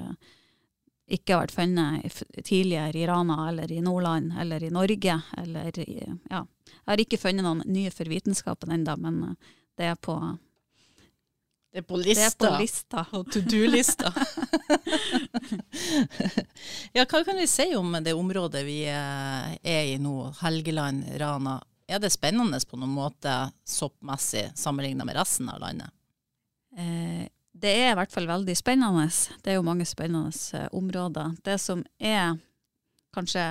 [1.09, 5.21] ikke har vært funnet tidligere i Rana eller i Nordland eller i Norge.
[5.37, 6.43] Eller i, ja.
[6.69, 9.35] Jeg har ikke funnet noen nye for vitenskapen ennå, men
[9.79, 10.19] det er på
[11.69, 12.21] det er på lista.
[12.21, 13.01] Det er på lista.
[13.13, 14.09] Og to do-lista.
[16.97, 21.59] ja, hva kan vi si om det området vi eh, er i nå, Helgeland, Rana?
[21.89, 25.93] Er det spennende på noen måte soppmessig sammenlignet med resten av landet?
[26.77, 29.07] Eh, det er i hvert fall veldig spennende.
[29.43, 31.35] Det er jo mange spennende eh, områder.
[31.45, 32.37] Det som er
[33.15, 33.45] kanskje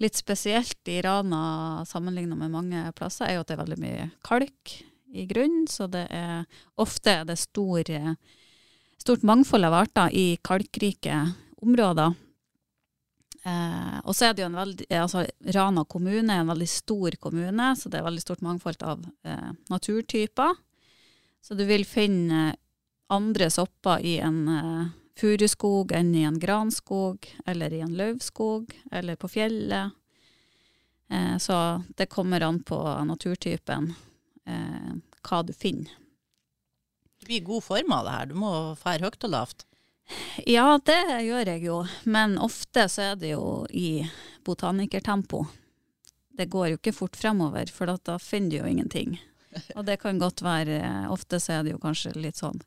[0.00, 4.08] litt spesielt i Rana sammenlignet med mange plasser, er jo at det er veldig mye
[4.24, 4.76] kalk
[5.10, 6.46] i grunnen, så det er
[6.80, 7.90] ofte det stor,
[9.00, 11.18] stort mangfold av arter i kalkrike
[11.60, 12.14] områder.
[13.42, 15.24] Eh, og så er det jo en veldig, altså
[15.56, 19.52] Rana kommune er en veldig stor kommune, så det er veldig stort mangfold av eh,
[19.72, 20.58] naturtyper.
[21.40, 22.54] Så du vil finne
[23.10, 24.88] andre sopper i en uh,
[25.20, 29.90] furuskog enn i en granskog, eller i en løvskog, eller på fjellet.
[31.10, 33.92] Eh, så det kommer an på naturtypen
[34.46, 34.92] eh,
[35.28, 35.92] hva du finner.
[37.18, 39.66] Du blir i god form av det her, du må fære høyt og lavt?
[40.48, 44.06] Ja, det gjør jeg jo, men ofte så er det jo i
[44.46, 45.44] botanikertempo.
[46.38, 49.18] Det går jo ikke fort fremover, for da finner du jo ingenting.
[49.76, 52.60] Og det kan godt være Ofte så er det jo kanskje litt sånn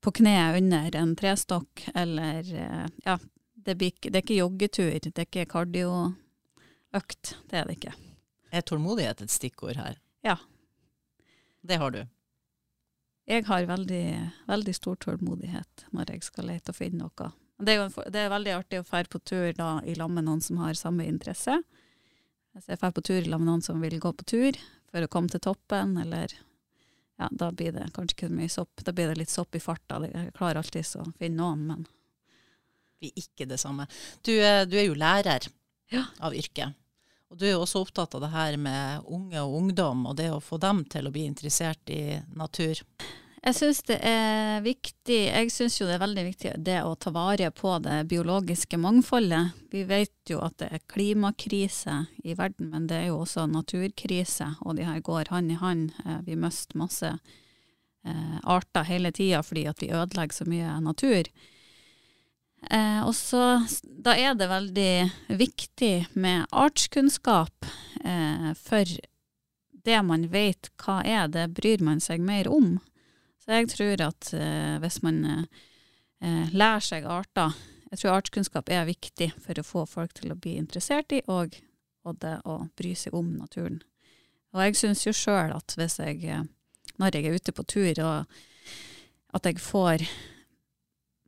[0.00, 3.18] på kneet under en trestokk, eller eh, Ja,
[3.54, 7.34] det, blir, det er ikke joggetur, det er ikke kardioøkt.
[7.50, 7.96] Det er det ikke.
[8.50, 9.98] Er tålmodighet et stikkord her?
[10.24, 10.38] Ja,
[11.60, 12.04] det har du?
[13.28, 14.06] Jeg har veldig,
[14.48, 17.32] veldig stor tålmodighet når jeg skal lete og finne noe.
[17.58, 20.28] Det er, jo, det er veldig artig å dra på tur da, i lag med
[20.28, 21.58] noen som har samme interesse.
[22.54, 24.58] Hvis jeg drar på tur i lag med noen som vil gå på tur
[24.88, 26.32] for å komme til toppen, eller
[27.18, 28.84] ja, da blir det kanskje ikke mye sopp.
[28.86, 30.00] Da blir det litt sopp i farta.
[30.06, 31.86] Jeg klarer alltid å finne noen, men
[32.98, 33.86] Vi er ikke det samme.
[34.26, 35.46] Du, du er jo lærer.
[35.88, 36.04] Ja.
[36.18, 36.76] av yrket.
[37.28, 40.30] Og du er jo også opptatt av det her med unge og ungdom, og det
[40.32, 42.80] å få dem til å bli interessert i natur.
[43.48, 47.08] Jeg syns det er viktig Jeg syns jo det er veldig viktig det å ta
[47.14, 49.54] vare på det biologiske mangfoldet.
[49.72, 51.94] Vi vet jo at det er klimakrise
[52.28, 55.94] i verden, men det er jo også naturkrise, og de her går hånd i hånd.
[56.04, 61.32] Eh, Vi mister masse eh, arter hele tida fordi at vi ødelegger så mye natur.
[62.68, 67.64] Eh, og så Da er det veldig viktig med artskunnskap,
[68.04, 68.84] eh, for
[69.88, 72.76] det man vet hva er, det bryr man seg mer om.
[73.48, 75.44] Så jeg tror at eh, hvis man eh,
[76.20, 77.54] eh, lærer seg arter
[77.88, 81.56] Jeg tror artskunnskap er viktig for å få folk til å bli interessert i, og,
[82.04, 83.78] og det å bry seg om naturen.
[84.52, 86.44] Og jeg syns jo sjøl at hvis jeg, eh,
[87.00, 88.36] når jeg er ute på tur, og
[89.32, 90.04] at jeg får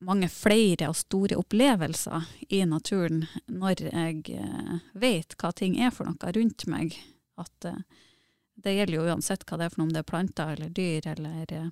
[0.04, 6.08] mange flere og store opplevelser i naturen når jeg eh, vet hva ting er for
[6.08, 6.96] noe rundt meg.
[7.40, 7.82] At eh,
[8.60, 11.08] det gjelder jo uansett hva det er for noe, om det er planter eller dyr
[11.14, 11.70] eller, eh,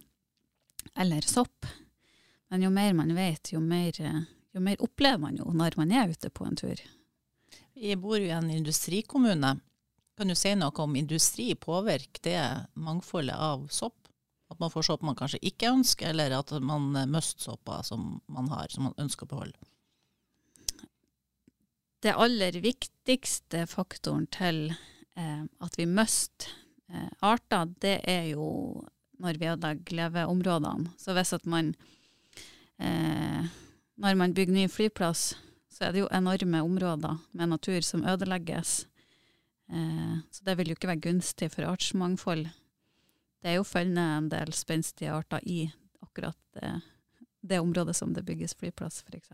[0.94, 1.66] eller sopp.
[2.48, 3.92] Men jo mer man vet, jo mer,
[4.52, 6.80] jo mer opplever man jo når man er ute på en tur.
[7.78, 9.58] Vi bor jo i en industrikommune.
[10.18, 14.08] Kan du si noe om industri påvirker det mangfoldet av sopp?
[14.48, 18.48] At man får sopp man kanskje ikke ønsker, eller at man mister sopper som man
[18.50, 19.68] har, som man ønsker å beholde?
[22.02, 26.50] Det aller viktigste faktoren til eh, at vi mister
[26.88, 28.48] eh, arter, det er jo
[29.18, 30.92] når vi ødelegger leveområdene.
[30.98, 31.74] Så hvis at man
[32.78, 33.46] eh,
[33.98, 35.34] Når man bygger ny flyplass,
[35.68, 38.86] så er det jo enorme områder med natur som ødelegges.
[39.70, 42.46] Eh, så det vil jo ikke være gunstig for artsmangfold.
[43.42, 45.64] Det er jo funnet en del spenstige arter i
[46.02, 46.80] akkurat det,
[47.42, 49.30] det området som det bygges flyplass, f.eks.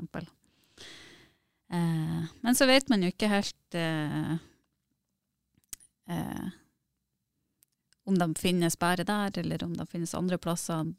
[1.72, 4.34] Eh, men så vet man jo ikke helt eh,
[6.08, 6.52] eh,
[8.04, 10.90] om de finnes bare der, eller om de finnes andre plasser.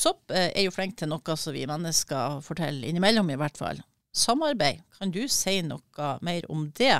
[0.00, 3.82] Sopp eh, er jo flink til noe som vi mennesker forteller innimellom, i hvert fall.
[4.16, 4.82] Samarbeid.
[4.96, 6.96] Kan du si noe mer om det?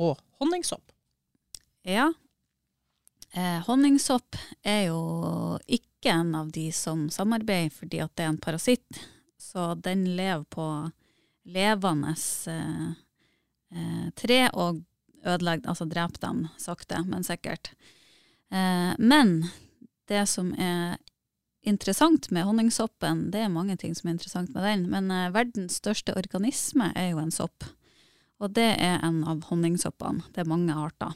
[0.00, 0.92] Og honningsopp.
[1.88, 2.10] Ja.
[3.32, 4.36] Eh, honningsopp
[4.66, 5.00] er jo
[5.66, 9.00] ikke en av de som samarbeider, fordi at det er en parasitt.
[9.40, 10.66] Så den lever på
[11.50, 12.14] levende
[12.52, 12.88] eh,
[13.74, 14.84] eh, tre og
[15.24, 17.72] ødelegger, altså drepe dem sakte, men sikkert.
[18.50, 19.50] Eh, men
[20.10, 20.98] det som er
[21.66, 25.78] interessant med honningsoppen, det er mange ting som er interessant med den, men eh, verdens
[25.82, 27.66] største organisme er jo en sopp.
[28.40, 30.24] Og det er en av honningsoppene.
[30.32, 31.12] Det er mange arter.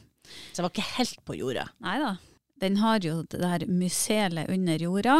[0.52, 1.68] Så den var ikke helt på jorda?
[1.84, 2.14] Nei da.
[2.60, 5.16] Den har jo det her myselet under jorda,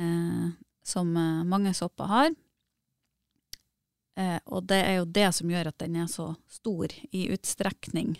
[0.00, 0.46] eh,
[0.86, 2.30] som eh, mange sopper har.
[4.18, 8.16] Eh, og det er jo det som gjør at den er så stor i utstrekning.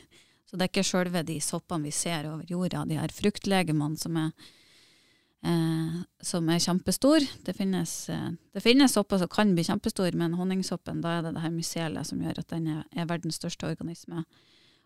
[0.47, 4.17] Så det er ikke sjølve de soppene vi ser over jorda, de her fruktlegemene som
[4.19, 4.31] er,
[5.47, 7.27] eh, som er kjempestor.
[7.47, 11.35] Det finnes, eh, det finnes sopper som kan bli kjempestor, men honningsoppen, da er det
[11.35, 14.25] det her mycelet som gjør at den er, er verdens største organisme.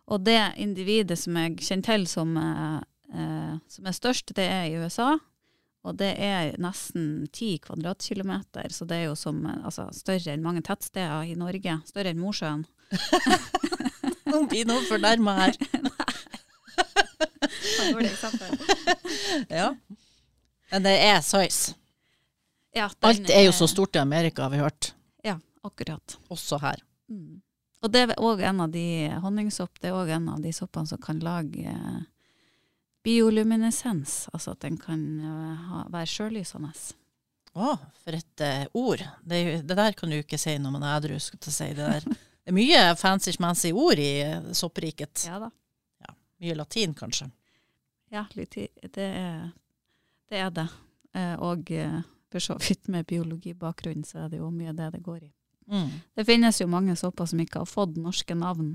[0.07, 4.77] Og det individet som jeg kjenner til som, eh, som er størst, det er i
[4.77, 5.15] USA.
[5.85, 10.63] Og det er nesten ti kvadratkilometer, så det er jo som, altså, større enn mange
[10.65, 11.77] tettsteder i Norge.
[11.89, 12.65] Større enn Mosjøen.
[14.31, 15.61] Nå blir noen fornærma her.
[19.49, 19.75] Ja.
[20.71, 21.75] Men det er size.
[22.75, 24.95] Ja, Alt er jo så stort i Amerika, har vi hørt.
[25.23, 26.17] Ja, akkurat.
[26.29, 26.81] Også her.
[27.11, 27.43] Mm.
[27.85, 30.89] Og det er òg en av de honningsopp, det er òg en av de soppene
[30.89, 32.01] som kan lage eh,
[33.05, 36.73] bioluminescens, altså at den kan eh, ha, være sjøllysende.
[37.55, 39.05] Å, for et uh, ord.
[39.23, 41.19] Det, det der kan du ikke si når man er edru.
[41.21, 41.37] si.
[41.39, 42.07] Det, der.
[42.09, 45.29] det er mye fancy-schmancy ord i eh, soppriket.
[45.29, 45.53] Ja da.
[46.03, 47.29] Ja, Mye latin, kanskje.
[48.15, 49.47] Ja, litt, det, er,
[50.31, 50.67] det er det.
[51.43, 51.71] Og
[52.31, 55.31] for så vidt med biologibakgrunn, så er det jo mye det det går i.
[55.71, 55.91] Mm.
[56.15, 58.75] Det finnes jo mange sopper som ikke har fått norske navn.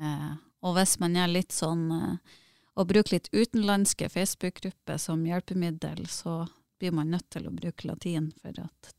[0.00, 0.32] Eh,
[0.64, 2.36] og hvis man er litt sånn eh,
[2.76, 6.44] og bruke litt utenlandske Facebook-grupper som hjelpemiddel, så
[6.78, 8.92] blir man nødt til å bruke latin, for at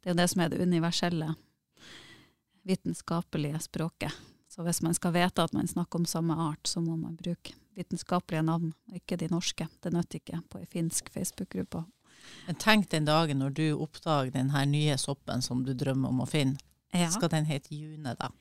[0.00, 1.34] det er jo det som er det universelle
[2.68, 4.12] vitenskapelige språket.
[4.50, 7.54] Så hvis man skal vite at man snakker om samme art, så må man bruke
[7.78, 9.68] vitenskapelige navn, og ikke de norske.
[9.80, 11.84] Det nytter ikke på ei finsk Facebook-gruppe.
[12.46, 16.24] Men tenk den dagen når du oppdager den her nye soppen som du drømmer om
[16.24, 16.60] å finne.
[16.92, 17.08] Ja.
[17.14, 18.32] Skal den hete June, da?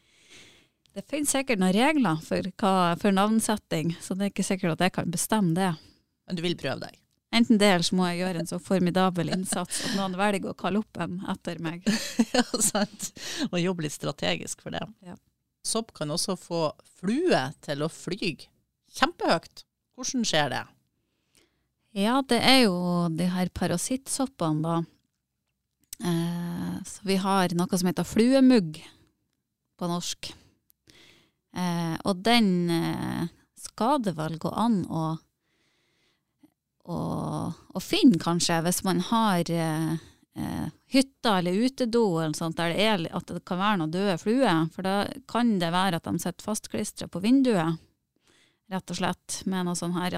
[0.98, 4.88] Det finnes sikkert noen regler for, hva, for navnsetting, så det er ikke sikkert at
[4.88, 5.74] jeg kan bestemme det.
[6.28, 6.98] Men du vil prøve deg?
[7.32, 10.58] enten det, eller så må jeg gjøre en så formidabel innsats at noen velger å
[10.58, 11.86] kalle opp en etter meg.
[12.36, 13.12] ja, sant.
[13.52, 14.84] Og jobbe litt strategisk for det.
[15.06, 15.16] Ja.
[15.66, 18.34] Sopp kan også få flue til å fly
[18.98, 19.66] kjempehøyt.
[20.00, 20.64] Hvordan skjer det?
[22.00, 22.78] Ja, det er jo
[23.14, 24.78] de her parasittsoppene, da.
[26.00, 28.80] Eh, så vi har noe som heter fluemugg
[29.80, 30.32] på norsk.
[31.60, 33.26] Eh, og den eh,
[33.60, 35.06] skal det vel gå an å,
[36.88, 37.00] å,
[37.52, 39.98] å finne, kanskje, hvis man har eh,
[40.40, 44.18] eh, hytta eller utedo eller sånt, der det er, at det kan være noen døde
[44.22, 44.66] fluer.
[44.74, 44.96] For da
[45.30, 47.80] kan det være at de sitter fastklistra på vinduet,
[48.70, 50.18] rett og slett, med noe sånn her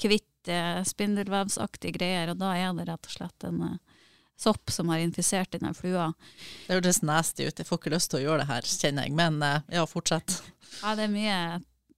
[0.00, 2.32] kvitt eh, spindelvevsaktige greier.
[2.32, 3.89] Og da er det rett og slett en eh,
[4.40, 6.10] sopp som har infisert denne flua.
[6.66, 9.16] Det hørtes nasty ut, jeg får ikke lyst til å gjøre det her, kjenner jeg.
[9.18, 10.38] Men eh, ja, fortsett.
[10.80, 11.40] Ja, det er mye,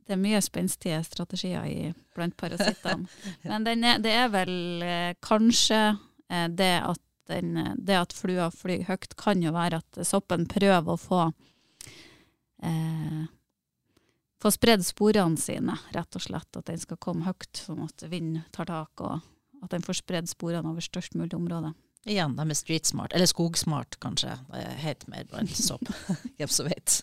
[0.06, 3.08] det er mye spenstige strategier i, blant parasittene.
[3.48, 8.82] Men er, det er vel eh, kanskje eh, det at den, det at flua flyr
[8.88, 11.20] høyt, kan jo være at soppen prøver å få
[12.66, 13.22] eh,
[14.42, 16.50] få spredd sporene sine, rett og slett.
[16.58, 19.20] At den skal komme høyt, sånn at vind tar tak, og
[19.62, 21.72] at den får spredd sporene over størst mulig område.
[22.04, 24.38] Igjen, det med street smart, eller skogsmart kanskje.
[24.50, 25.86] Det heter mer blant sopp.
[26.38, 27.02] Hvem som vet.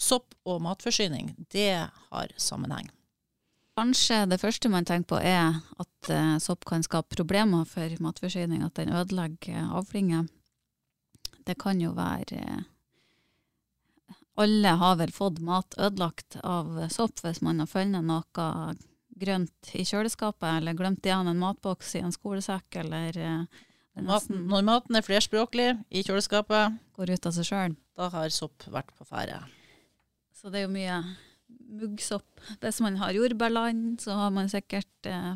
[0.00, 2.88] Sopp og matforsyning, det har sammenheng.
[3.78, 8.64] Kanskje det første man tenker på er at uh, sopp kan skape problemer for matforsyning,
[8.66, 10.26] at den ødelegger avlinger.
[11.46, 12.66] Det kan jo være uh,
[14.40, 18.74] Alle har vel fått mat ødelagt av sopp hvis man har funnet noe
[19.20, 23.16] grønt i kjøleskapet, eller glemt igjen en matboks i en skolesekk, eller
[23.96, 27.76] maten, Når maten er flerspråklig i kjøleskapet, går ut av seg sjøl.
[27.98, 29.42] Da har sopp vært på ferde.
[30.36, 31.02] Så det er jo mye
[31.80, 32.42] muggsopp.
[32.62, 35.34] Hvis man har jordbærland, så har man sikkert eh,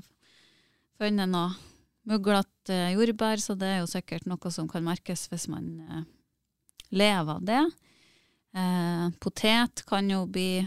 [0.98, 1.52] funnet noe
[2.08, 6.06] muglete eh, jordbær, så det er jo sikkert noe som kan merkes hvis man eh,
[6.94, 7.62] lever av det.
[8.54, 10.64] Eh, potet kan jo bli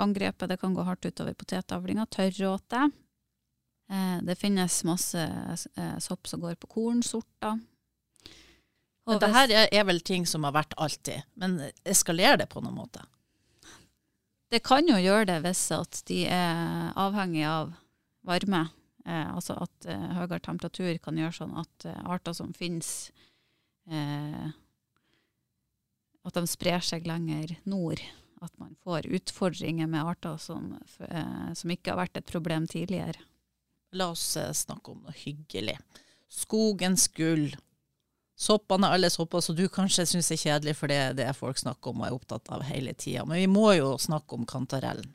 [0.00, 2.06] angrepet, det kan gå hardt utover potetavlinga.
[2.10, 2.88] Tørråte.
[3.90, 5.26] Eh, det finnes masse
[5.74, 7.58] eh, sopp som går på kornsorter.
[9.06, 11.56] Men det her er vel ting som har vært alltid, men
[11.88, 13.02] eskalerer det på noen måte?
[14.50, 17.72] Det kan jo gjøre det hvis at de er avhengig av
[18.26, 18.68] varme.
[19.06, 23.10] Eh, altså at eh, høyere temperatur kan gjøre sånn at eh, arter som finnes
[23.88, 24.50] eh,
[26.20, 28.02] At de sprer seg lenger nord.
[28.44, 30.74] At man får utfordringer med arter som,
[31.56, 33.20] som ikke har vært et problem tidligere.
[33.98, 35.78] La oss eh, snakke om noe hyggelig.
[36.30, 37.48] Skogens gull
[38.40, 41.58] soppene er alle sopper som du kanskje syns er kjedelig, for det er det folk
[41.60, 43.26] snakker om og er opptatt av hele tida.
[43.28, 45.10] Men vi må jo snakke om kantarellen.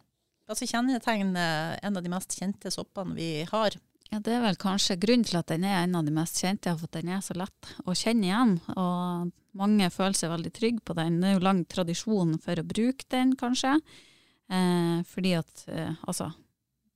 [0.46, 3.80] Altså kjennetegn en av de mest kjente soppene vi har.
[4.12, 6.74] Ja, Det er vel kanskje grunnen til at den er en av de mest kjente,
[6.78, 8.54] for at den er så lett å kjenne igjen.
[8.76, 11.20] Og mange føler seg veldig trygge på den.
[11.22, 13.78] Det er jo lang tradisjon for å bruke den, kanskje.
[14.52, 16.30] Eh, fordi at eh, altså,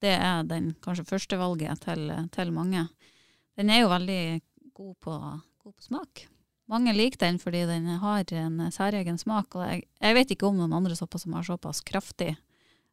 [0.04, 2.88] det er den kanskje førstevalget til, til mange.
[3.60, 4.22] Den er jo veldig
[4.74, 5.16] god på
[5.70, 6.28] god på smak.
[6.70, 9.56] Mange liker den fordi den har en særegen smak.
[9.56, 12.36] og jeg, jeg, vet ikke om noen andre sopper som har såpass kraftig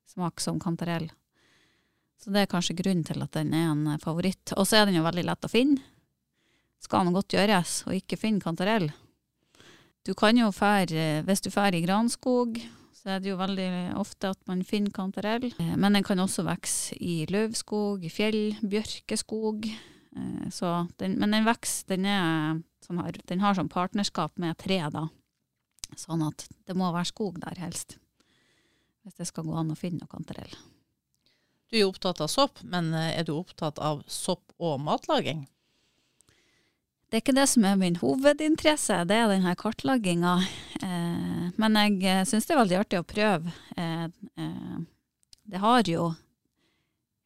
[0.07, 1.11] smak som kantarell.
[2.21, 4.53] Så det er kanskje grunnen til at den er en favoritt.
[4.57, 5.81] Og så er den jo veldig lett å finne.
[6.81, 8.91] Skal nå godt gjøres å ikke finne kantarell.
[10.05, 12.61] Du kan jo fære, Hvis du drar i granskog,
[13.07, 13.69] så er det jo veldig
[14.01, 15.45] ofte at man finner kantarell.
[15.79, 19.69] Men den kan også vokse i løvskog, i fjell, bjørkeskog.
[19.71, 20.65] Eh,
[20.99, 21.87] den, men den vokser.
[21.93, 22.09] Den,
[23.31, 25.05] den, har sånn partnerskap med tre, da.
[25.95, 27.95] Sånn at det må være skog der, helst.
[29.07, 30.59] Hvis det skal gå an å finne noe kantarell.
[31.71, 35.47] Du er jo opptatt av sopp, men eh, er du opptatt av sopp og matlaging?
[37.07, 40.33] Det er ikke det som er min hovedinteresse, det er denne kartlegginga.
[40.83, 43.53] Eh, men jeg eh, syns det er veldig artig å prøve.
[43.79, 44.09] Eh,
[44.43, 44.81] eh,
[45.47, 46.09] det har jo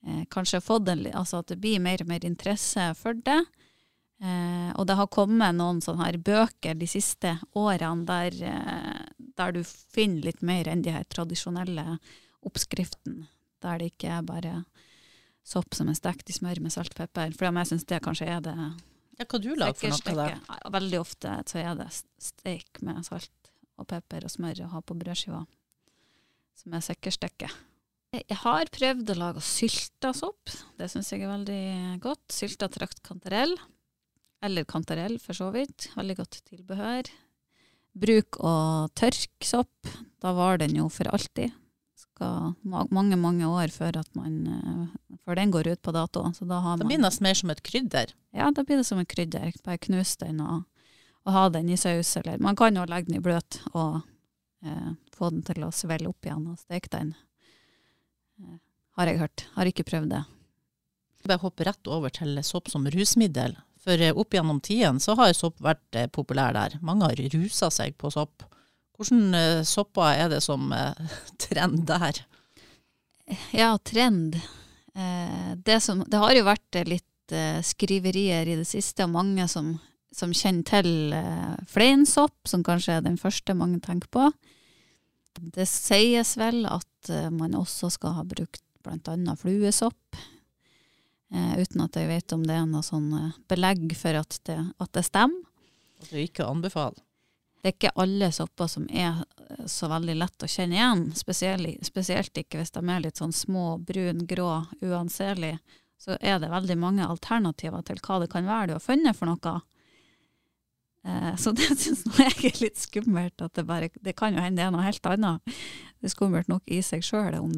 [0.05, 3.39] eh, kanskje fått en, altså at det blir mer og mer interesse for det.
[4.21, 8.37] Eh, og det har kommet noen sånne her bøker de siste årene der,
[9.41, 11.97] der du finner litt mer enn de her tradisjonelle
[12.45, 13.31] oppskriftene.
[13.65, 14.55] Der det ikke er bare
[15.41, 17.33] sopp som er stekt i smør med salt og pepper.
[17.33, 18.57] For jeg syns det kanskje er det
[19.21, 20.29] Ja, Hva du lager for noe da?
[20.33, 21.91] Ja, veldig ofte så er det
[22.25, 23.51] steik med salt
[23.81, 25.43] og pepper og smør å ha på brødskiva.
[26.57, 27.51] Som er sikkerstekke.
[28.17, 30.51] Jeg har prøvd å lage sylta sopp.
[30.81, 32.25] Det syns jeg er veldig godt.
[32.35, 33.55] Sylta trakt kantarell.
[34.43, 35.91] Eller kantarell, for så vidt.
[35.95, 37.13] Veldig godt tilbehør.
[38.01, 38.55] Bruk å
[38.99, 39.93] tørke sopp.
[40.21, 41.53] Da var den jo for alltid.
[42.21, 42.53] Skal
[42.93, 46.27] mange, mange år før, man, eh, før den går ut på dato.
[46.37, 48.13] Så da har det blir nesten mer som et krydder?
[48.37, 49.55] Ja, da blir det som et krydder.
[49.65, 50.67] Bare knuse den og,
[51.25, 52.13] og ha den i saus.
[52.21, 54.03] Eller man kan jo legge den i bløt og
[54.61, 57.15] eh, få den til å svelle opp igjen og steke den.
[58.37, 58.61] Eh,
[59.01, 59.47] har jeg hørt.
[59.57, 60.23] Har ikke prøvd det.
[61.25, 63.57] Bare hoppe rett over til sopp som rusmiddel.
[63.81, 66.77] For eh, opp gjennom tiden så har sopp vært eh, populær der.
[66.85, 68.45] Mange har rusa seg på sopp.
[69.01, 71.13] Hvilke eh, sopper er det som eh,
[71.47, 72.21] trend der?
[73.57, 74.37] Ja, trend.
[74.95, 77.07] Eh, det, som, det har jo vært litt
[77.63, 79.77] skriverier i det siste, og mange som,
[80.11, 81.13] som kjenner til
[81.71, 84.25] fleinsopp, som kanskje er den første mange tenker på.
[85.55, 90.19] Det sies vel at man også skal ha brukt annet fluesopp,
[91.31, 93.15] uten at jeg vet om det er noe sånn
[93.47, 95.47] belegg for at det, at det stemmer.
[96.03, 96.99] At du ikke anbefaler?
[97.61, 101.85] Det er ikke alle sopper som er eh, så veldig lett å kjenne igjen, spesielt,
[101.87, 105.59] spesielt ikke hvis de er litt sånn små, brun, grå, uanselig.
[106.01, 109.29] Så er det veldig mange alternativer til hva det kan være du har funnet for
[109.29, 109.59] noe.
[111.05, 113.45] Eh, så det syns jeg er litt skummelt.
[113.45, 115.53] at Det bare, det kan jo hende det er noe helt annet.
[116.01, 117.53] Det er skummelt nok i seg sjøl om,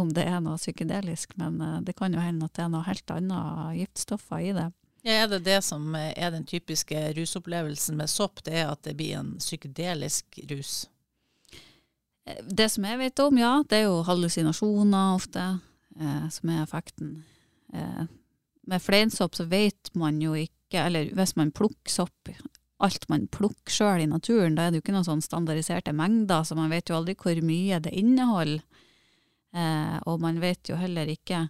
[0.00, 2.88] om det er noe psykedelisk, men eh, det kan jo hende at det er noe
[2.88, 4.70] helt annet giftstoffer i det.
[5.02, 8.96] Ja, er det det som er den typiske rusopplevelsen med sopp, det er at det
[8.98, 10.88] blir en psykedelisk rus?
[12.26, 15.46] Eh, Det som jeg vet om, ja, det er jo hallusinasjoner ofte,
[16.00, 17.22] eh, som er effekten.
[17.72, 18.04] Eh,
[18.66, 22.28] med fleinsopp så vet man jo ikke, eller hvis man plukker sopp,
[22.80, 26.44] alt man plukker sjøl i naturen, da er det jo ikke noen sånn standardiserte mengder,
[26.44, 28.62] så man vet jo aldri hvor mye det inneholder.
[29.52, 31.48] Eh, og man vet jo heller ikke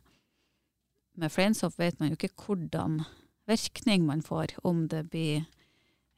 [1.20, 3.02] Med fleinsopp vet man jo ikke hvordan
[3.50, 5.42] virkning man får, om det blir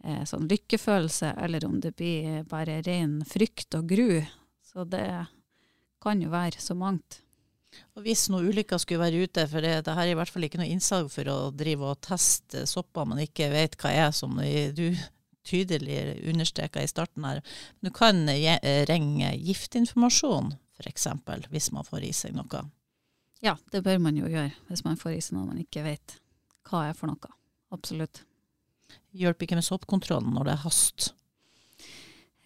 [0.04, 4.20] eh, sånn lykkefølelse, eller om det blir bare ren frykt og gru.
[4.72, 5.06] Så det
[6.02, 7.20] kan jo være så mangt.
[7.96, 10.44] Og Hvis noen ulykker skulle være ute, for det, det her er i hvert fall
[10.44, 14.36] ikke noe innsalg for å drive og teste sopper man ikke vet hva er, som
[14.76, 14.86] du
[15.48, 17.40] tydelig understreka i starten her.
[17.82, 21.08] Du kan je- ringe giftinformasjon, f.eks.,
[21.50, 22.62] hvis man får i seg noe.
[23.42, 26.18] Ja, det bør man jo gjøre hvis man får i seg noe man ikke vet
[26.68, 27.34] hva er for noe.
[27.72, 28.22] Absolutt.
[29.16, 31.12] Hjelper ikke med soppkontrollen når det er hast.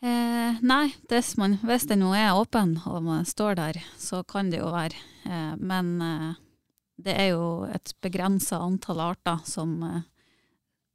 [0.05, 0.95] Eh, nei,
[1.41, 4.99] man, hvis det nå er åpen og man står der, så kan det jo være.
[5.25, 6.35] Eh, men eh,
[6.97, 10.03] det er jo et begrensa antall arter som eh,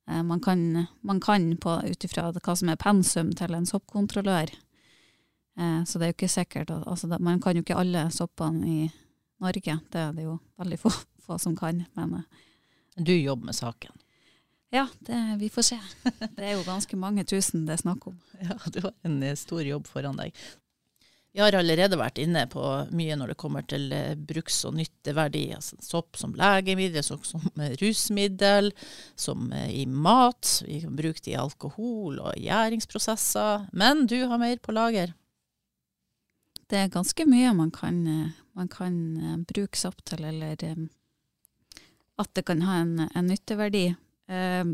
[0.09, 4.53] eh, man kan, man kan på ut ifra hva som er pensum til en soppkontrollør.
[5.57, 8.91] Eh, så det er jo ikke sikkert altså, Man kan jo ikke alle soppene i
[9.41, 10.93] Norge, det er det jo veldig få,
[11.26, 11.84] få som kan.
[11.97, 12.47] Men eh,
[12.95, 13.91] Du jobber med saken.
[14.69, 15.79] ja, det, vi får se.
[16.35, 18.17] Det er jo ganske mange tusen det er snakk om.
[18.41, 20.35] Ja, du har en eh, stor jobb foran deg.
[21.31, 22.61] Vi har allerede vært inne på
[22.91, 25.45] mye når det kommer til eh, bruks- og nytteverdi.
[25.55, 28.71] Altså sopp som legemiddel, sopp som eh, rusmiddel,
[29.15, 30.57] som i mat.
[30.67, 33.69] Vi kan bruke det i alkohol og gjæringsprosesser.
[33.71, 35.15] Men du har mer på lager.
[36.71, 38.03] Det er ganske mye man kan,
[38.55, 38.95] man kan
[39.47, 40.55] bruke sopp til, eller
[42.22, 43.86] at det kan ha en, en nytteverdi.
[44.32, 44.72] Eh,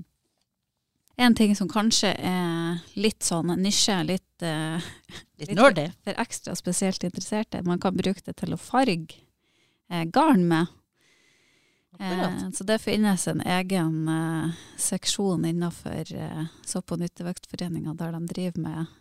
[1.19, 4.77] en ting som kanskje er litt sånn nisje, litt, eh,
[5.41, 5.59] Litt Litt
[6.05, 9.17] for ekstra spesielt interesserte, man kan bruke det til å farge
[9.89, 10.67] eh, garn med.
[11.99, 18.21] Eh, så det finnes en egen eh, seksjon innenfor eh, Sopp- og nyttevekstforeninga der de
[18.29, 18.97] driver med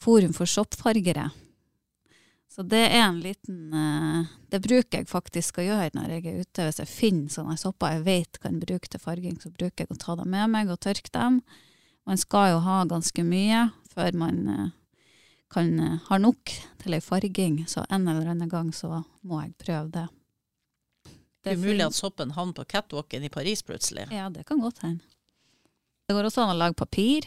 [0.00, 1.28] forum for soppfargere.
[2.52, 6.40] Så det er en liten eh, Det bruker jeg faktisk å gjøre når jeg er
[6.44, 6.66] ute.
[6.66, 10.00] Hvis jeg finner sånne sopper jeg vet kan bruke til farging, så bruker jeg å
[10.00, 11.40] ta dem med meg og tørke dem.
[12.04, 14.66] Man skal jo ha ganske mye før man eh,
[15.52, 19.54] kan, ha har nok til ei farging, så en eller annen gang så må jeg
[19.62, 20.06] prøve det.
[21.42, 24.06] Det er mulig at soppen havner på catwalken i Paris plutselig.
[24.12, 25.00] ja, det kan godt hende.
[26.06, 27.26] Det går også an å lage papir.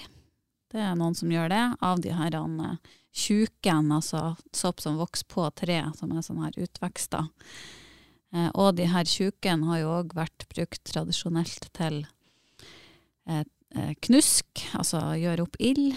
[0.71, 5.27] Det er noen som gjør det, av de her eh, tjuken, altså sopp som vokser
[5.31, 7.29] på tre, som er sånne her utvekster.
[8.35, 12.01] Eh, og de her tjuken har jo òg vært brukt tradisjonelt til
[13.29, 13.45] eh,
[13.75, 15.95] eh, knusk, altså gjøre opp ild.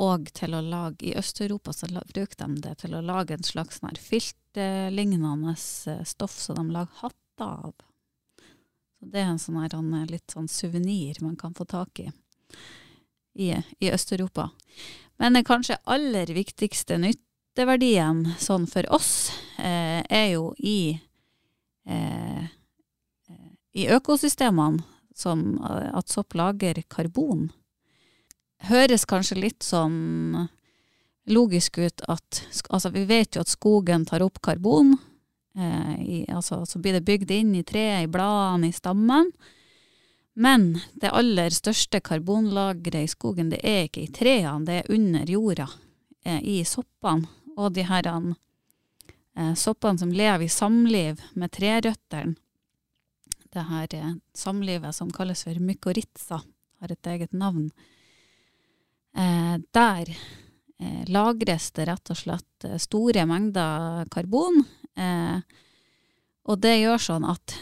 [0.00, 3.82] Og til å lage, i Øst-Europa så bruker de det til å lage en slags
[3.82, 7.74] sånn filtlignende eh, stoff som de lager hatter av.
[8.96, 12.08] Så det er en sånn her, litt sånn suvenir man kan få tak i
[13.34, 14.50] i, i Øst-Europa.
[15.20, 21.00] Men den kanskje aller viktigste nytteverdien sånn for oss, eh, er jo i,
[21.86, 24.82] eh, eh, i økosystemene,
[25.14, 27.50] som eh, at sopp lager karbon.
[28.68, 30.48] Høres kanskje litt sånn
[31.30, 34.96] logisk ut at altså Vi vet jo at skogen tar opp karbon.
[35.54, 39.30] Eh, i, altså, så blir det bygd inn i treet, i bladene, i stammen.
[40.32, 45.28] Men det aller største karbonlageret i skogen, det er ikke i trærne, det er under
[45.28, 45.68] jorda,
[46.24, 47.28] eh, i soppene.
[47.56, 52.36] Og de her eh, soppene som lever i samliv med trerøttene.
[53.52, 56.40] Det her eh, samlivet som kalles for mykorrhiza,
[56.80, 57.70] har et eget navn.
[59.12, 60.08] Der
[61.12, 64.64] lagres det rett og slett store mengder karbon.
[66.48, 67.54] og det gjør sånn at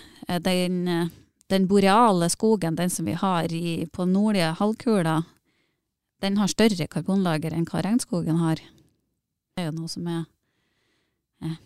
[0.47, 1.11] den
[1.51, 5.23] den boreale skogen, den som vi har i, på nordlige halvkula,
[6.21, 8.61] den har større karbonlager enn hva regnskogen har.
[8.61, 10.23] Det er jo noe som er
[11.45, 11.57] eh,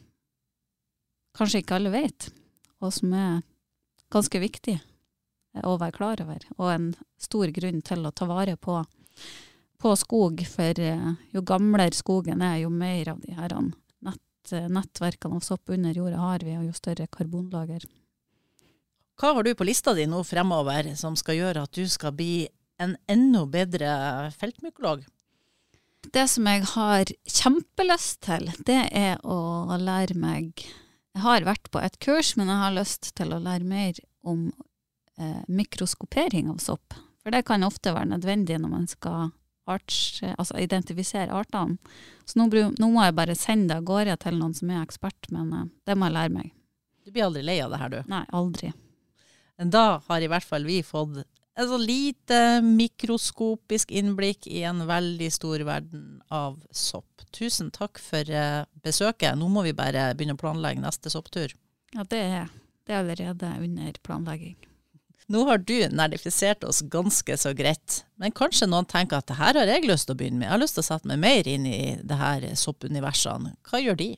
[1.37, 2.31] kanskje ikke alle vet,
[2.81, 3.43] og som er
[4.15, 4.79] ganske viktig
[5.67, 6.87] å være klar over, og en
[7.21, 8.79] stor grunn til å ta vare på,
[9.83, 10.41] på skog.
[10.49, 15.75] For eh, jo gamlere skogen er, jo mer av de her nett, nettverkene av sopp
[15.75, 17.85] under jorda har vi, og jo større karbonlager.
[19.21, 22.47] Hva har du på lista di nå fremover som skal gjøre at du skal bli
[22.83, 23.91] en enda bedre
[24.35, 25.05] feltmykolog?
[26.13, 30.67] Det som jeg har kjempelyst til, det er å lære meg
[31.15, 34.49] Jeg har vært på et kurs, men jeg har lyst til å lære mer om
[35.15, 36.97] eh, mikroskopering av sopp.
[37.23, 39.31] For det kan ofte være nødvendig når man skal
[39.71, 41.79] arts, altså identifisere artene.
[42.27, 45.31] Så nå, nå, må jeg bare sende det av gårde til noen som er ekspert,
[45.31, 46.51] men eh, det må jeg lære meg.
[47.07, 48.01] Du blir aldri lei av det her, du?
[48.11, 48.75] Nei, aldri.
[49.59, 51.23] Da har i hvert fall vi fått
[51.55, 57.23] et så lite mikroskopisk innblikk i en veldig stor verden av sopp.
[57.35, 59.39] Tusen takk for eh, besøket.
[59.39, 61.55] Nå må vi bare begynne å planlegge neste sopptur.
[61.95, 62.49] Ja, det er,
[62.87, 64.57] det er allerede under planlegging.
[65.31, 69.57] Nå har du nerdifisert oss ganske så greit, men kanskje noen tenker at det her
[69.57, 70.49] har jeg lyst til å begynne med.
[70.51, 73.55] Jeg har lyst til å sette meg mer inn i det her soppuniversene.
[73.65, 74.11] Hva gjør de?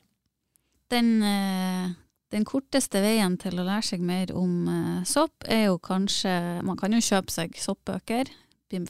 [0.91, 1.95] Den, eh,
[2.33, 6.79] den korteste veien til å lære seg mer om uh, sopp, er jo kanskje Man
[6.79, 8.31] kan jo kjøpe seg soppbøker,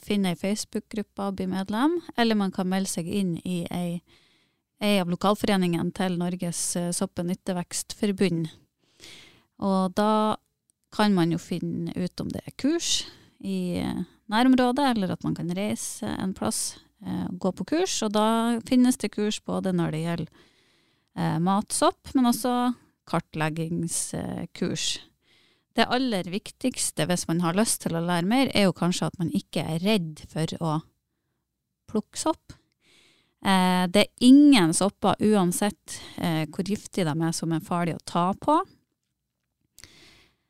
[0.02, 4.00] finne ei Facebook-gruppe og bli medlem, eller man kan melde seg inn i ei,
[4.82, 8.48] ei av lokalforeningene til Norges uh, sopp- og nyttevekstforbund.
[9.62, 10.34] Og da
[10.94, 13.04] kan man jo finne ut om det er kurs
[13.38, 17.92] i uh, nærområdet, eller at man kan reise en plass, og gå på kurs.
[18.02, 22.50] Og da finnes det kurs både når det gjelder matsopp, men også
[23.08, 24.86] kartleggingskurs.
[25.78, 29.18] Det aller viktigste hvis man har lyst til å lære mer, er jo kanskje at
[29.20, 30.78] man ikke er redd for å
[31.88, 32.56] plukke sopp.
[33.44, 38.08] Eh, det er ingen sopper, uansett eh, hvor giftige de er, som er farlige å
[38.10, 38.58] ta på.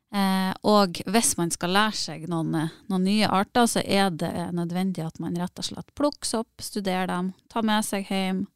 [0.09, 2.55] Eh, og hvis man skal lære seg noen,
[2.89, 7.11] noen, nye arter, så er det nødvendig at man rett og slett plukker sopp, studerer
[7.11, 8.47] dem, tar med seg hjem.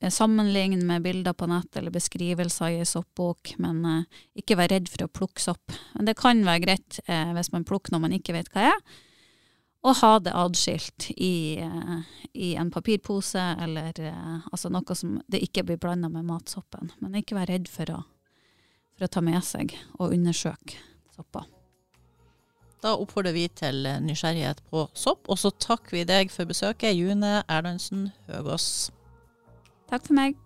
[0.00, 4.90] Eh, sammenligne med bilder på nett eller beskrivelser i soppbok, men eh, ikke vær redd
[4.90, 5.74] for å plukke sopp.
[5.94, 8.84] Men det kan være greit eh, hvis man plukker noe man ikke vet hva er,
[9.82, 12.04] og ha det adskilt i, uh,
[12.38, 16.92] i en papirpose eller altså noe som det ikke blir blanda med matsoppen.
[17.02, 17.98] Men ikke vær redd for å,
[18.94, 20.78] for å ta med seg og undersøke
[21.16, 21.50] sopper.
[22.78, 27.40] Da oppfordrer vi til nysgjerrighet på sopp, og så takker vi deg for besøket, June
[27.50, 28.92] Erlandsen Høgås.
[29.92, 30.36] Takk for meg.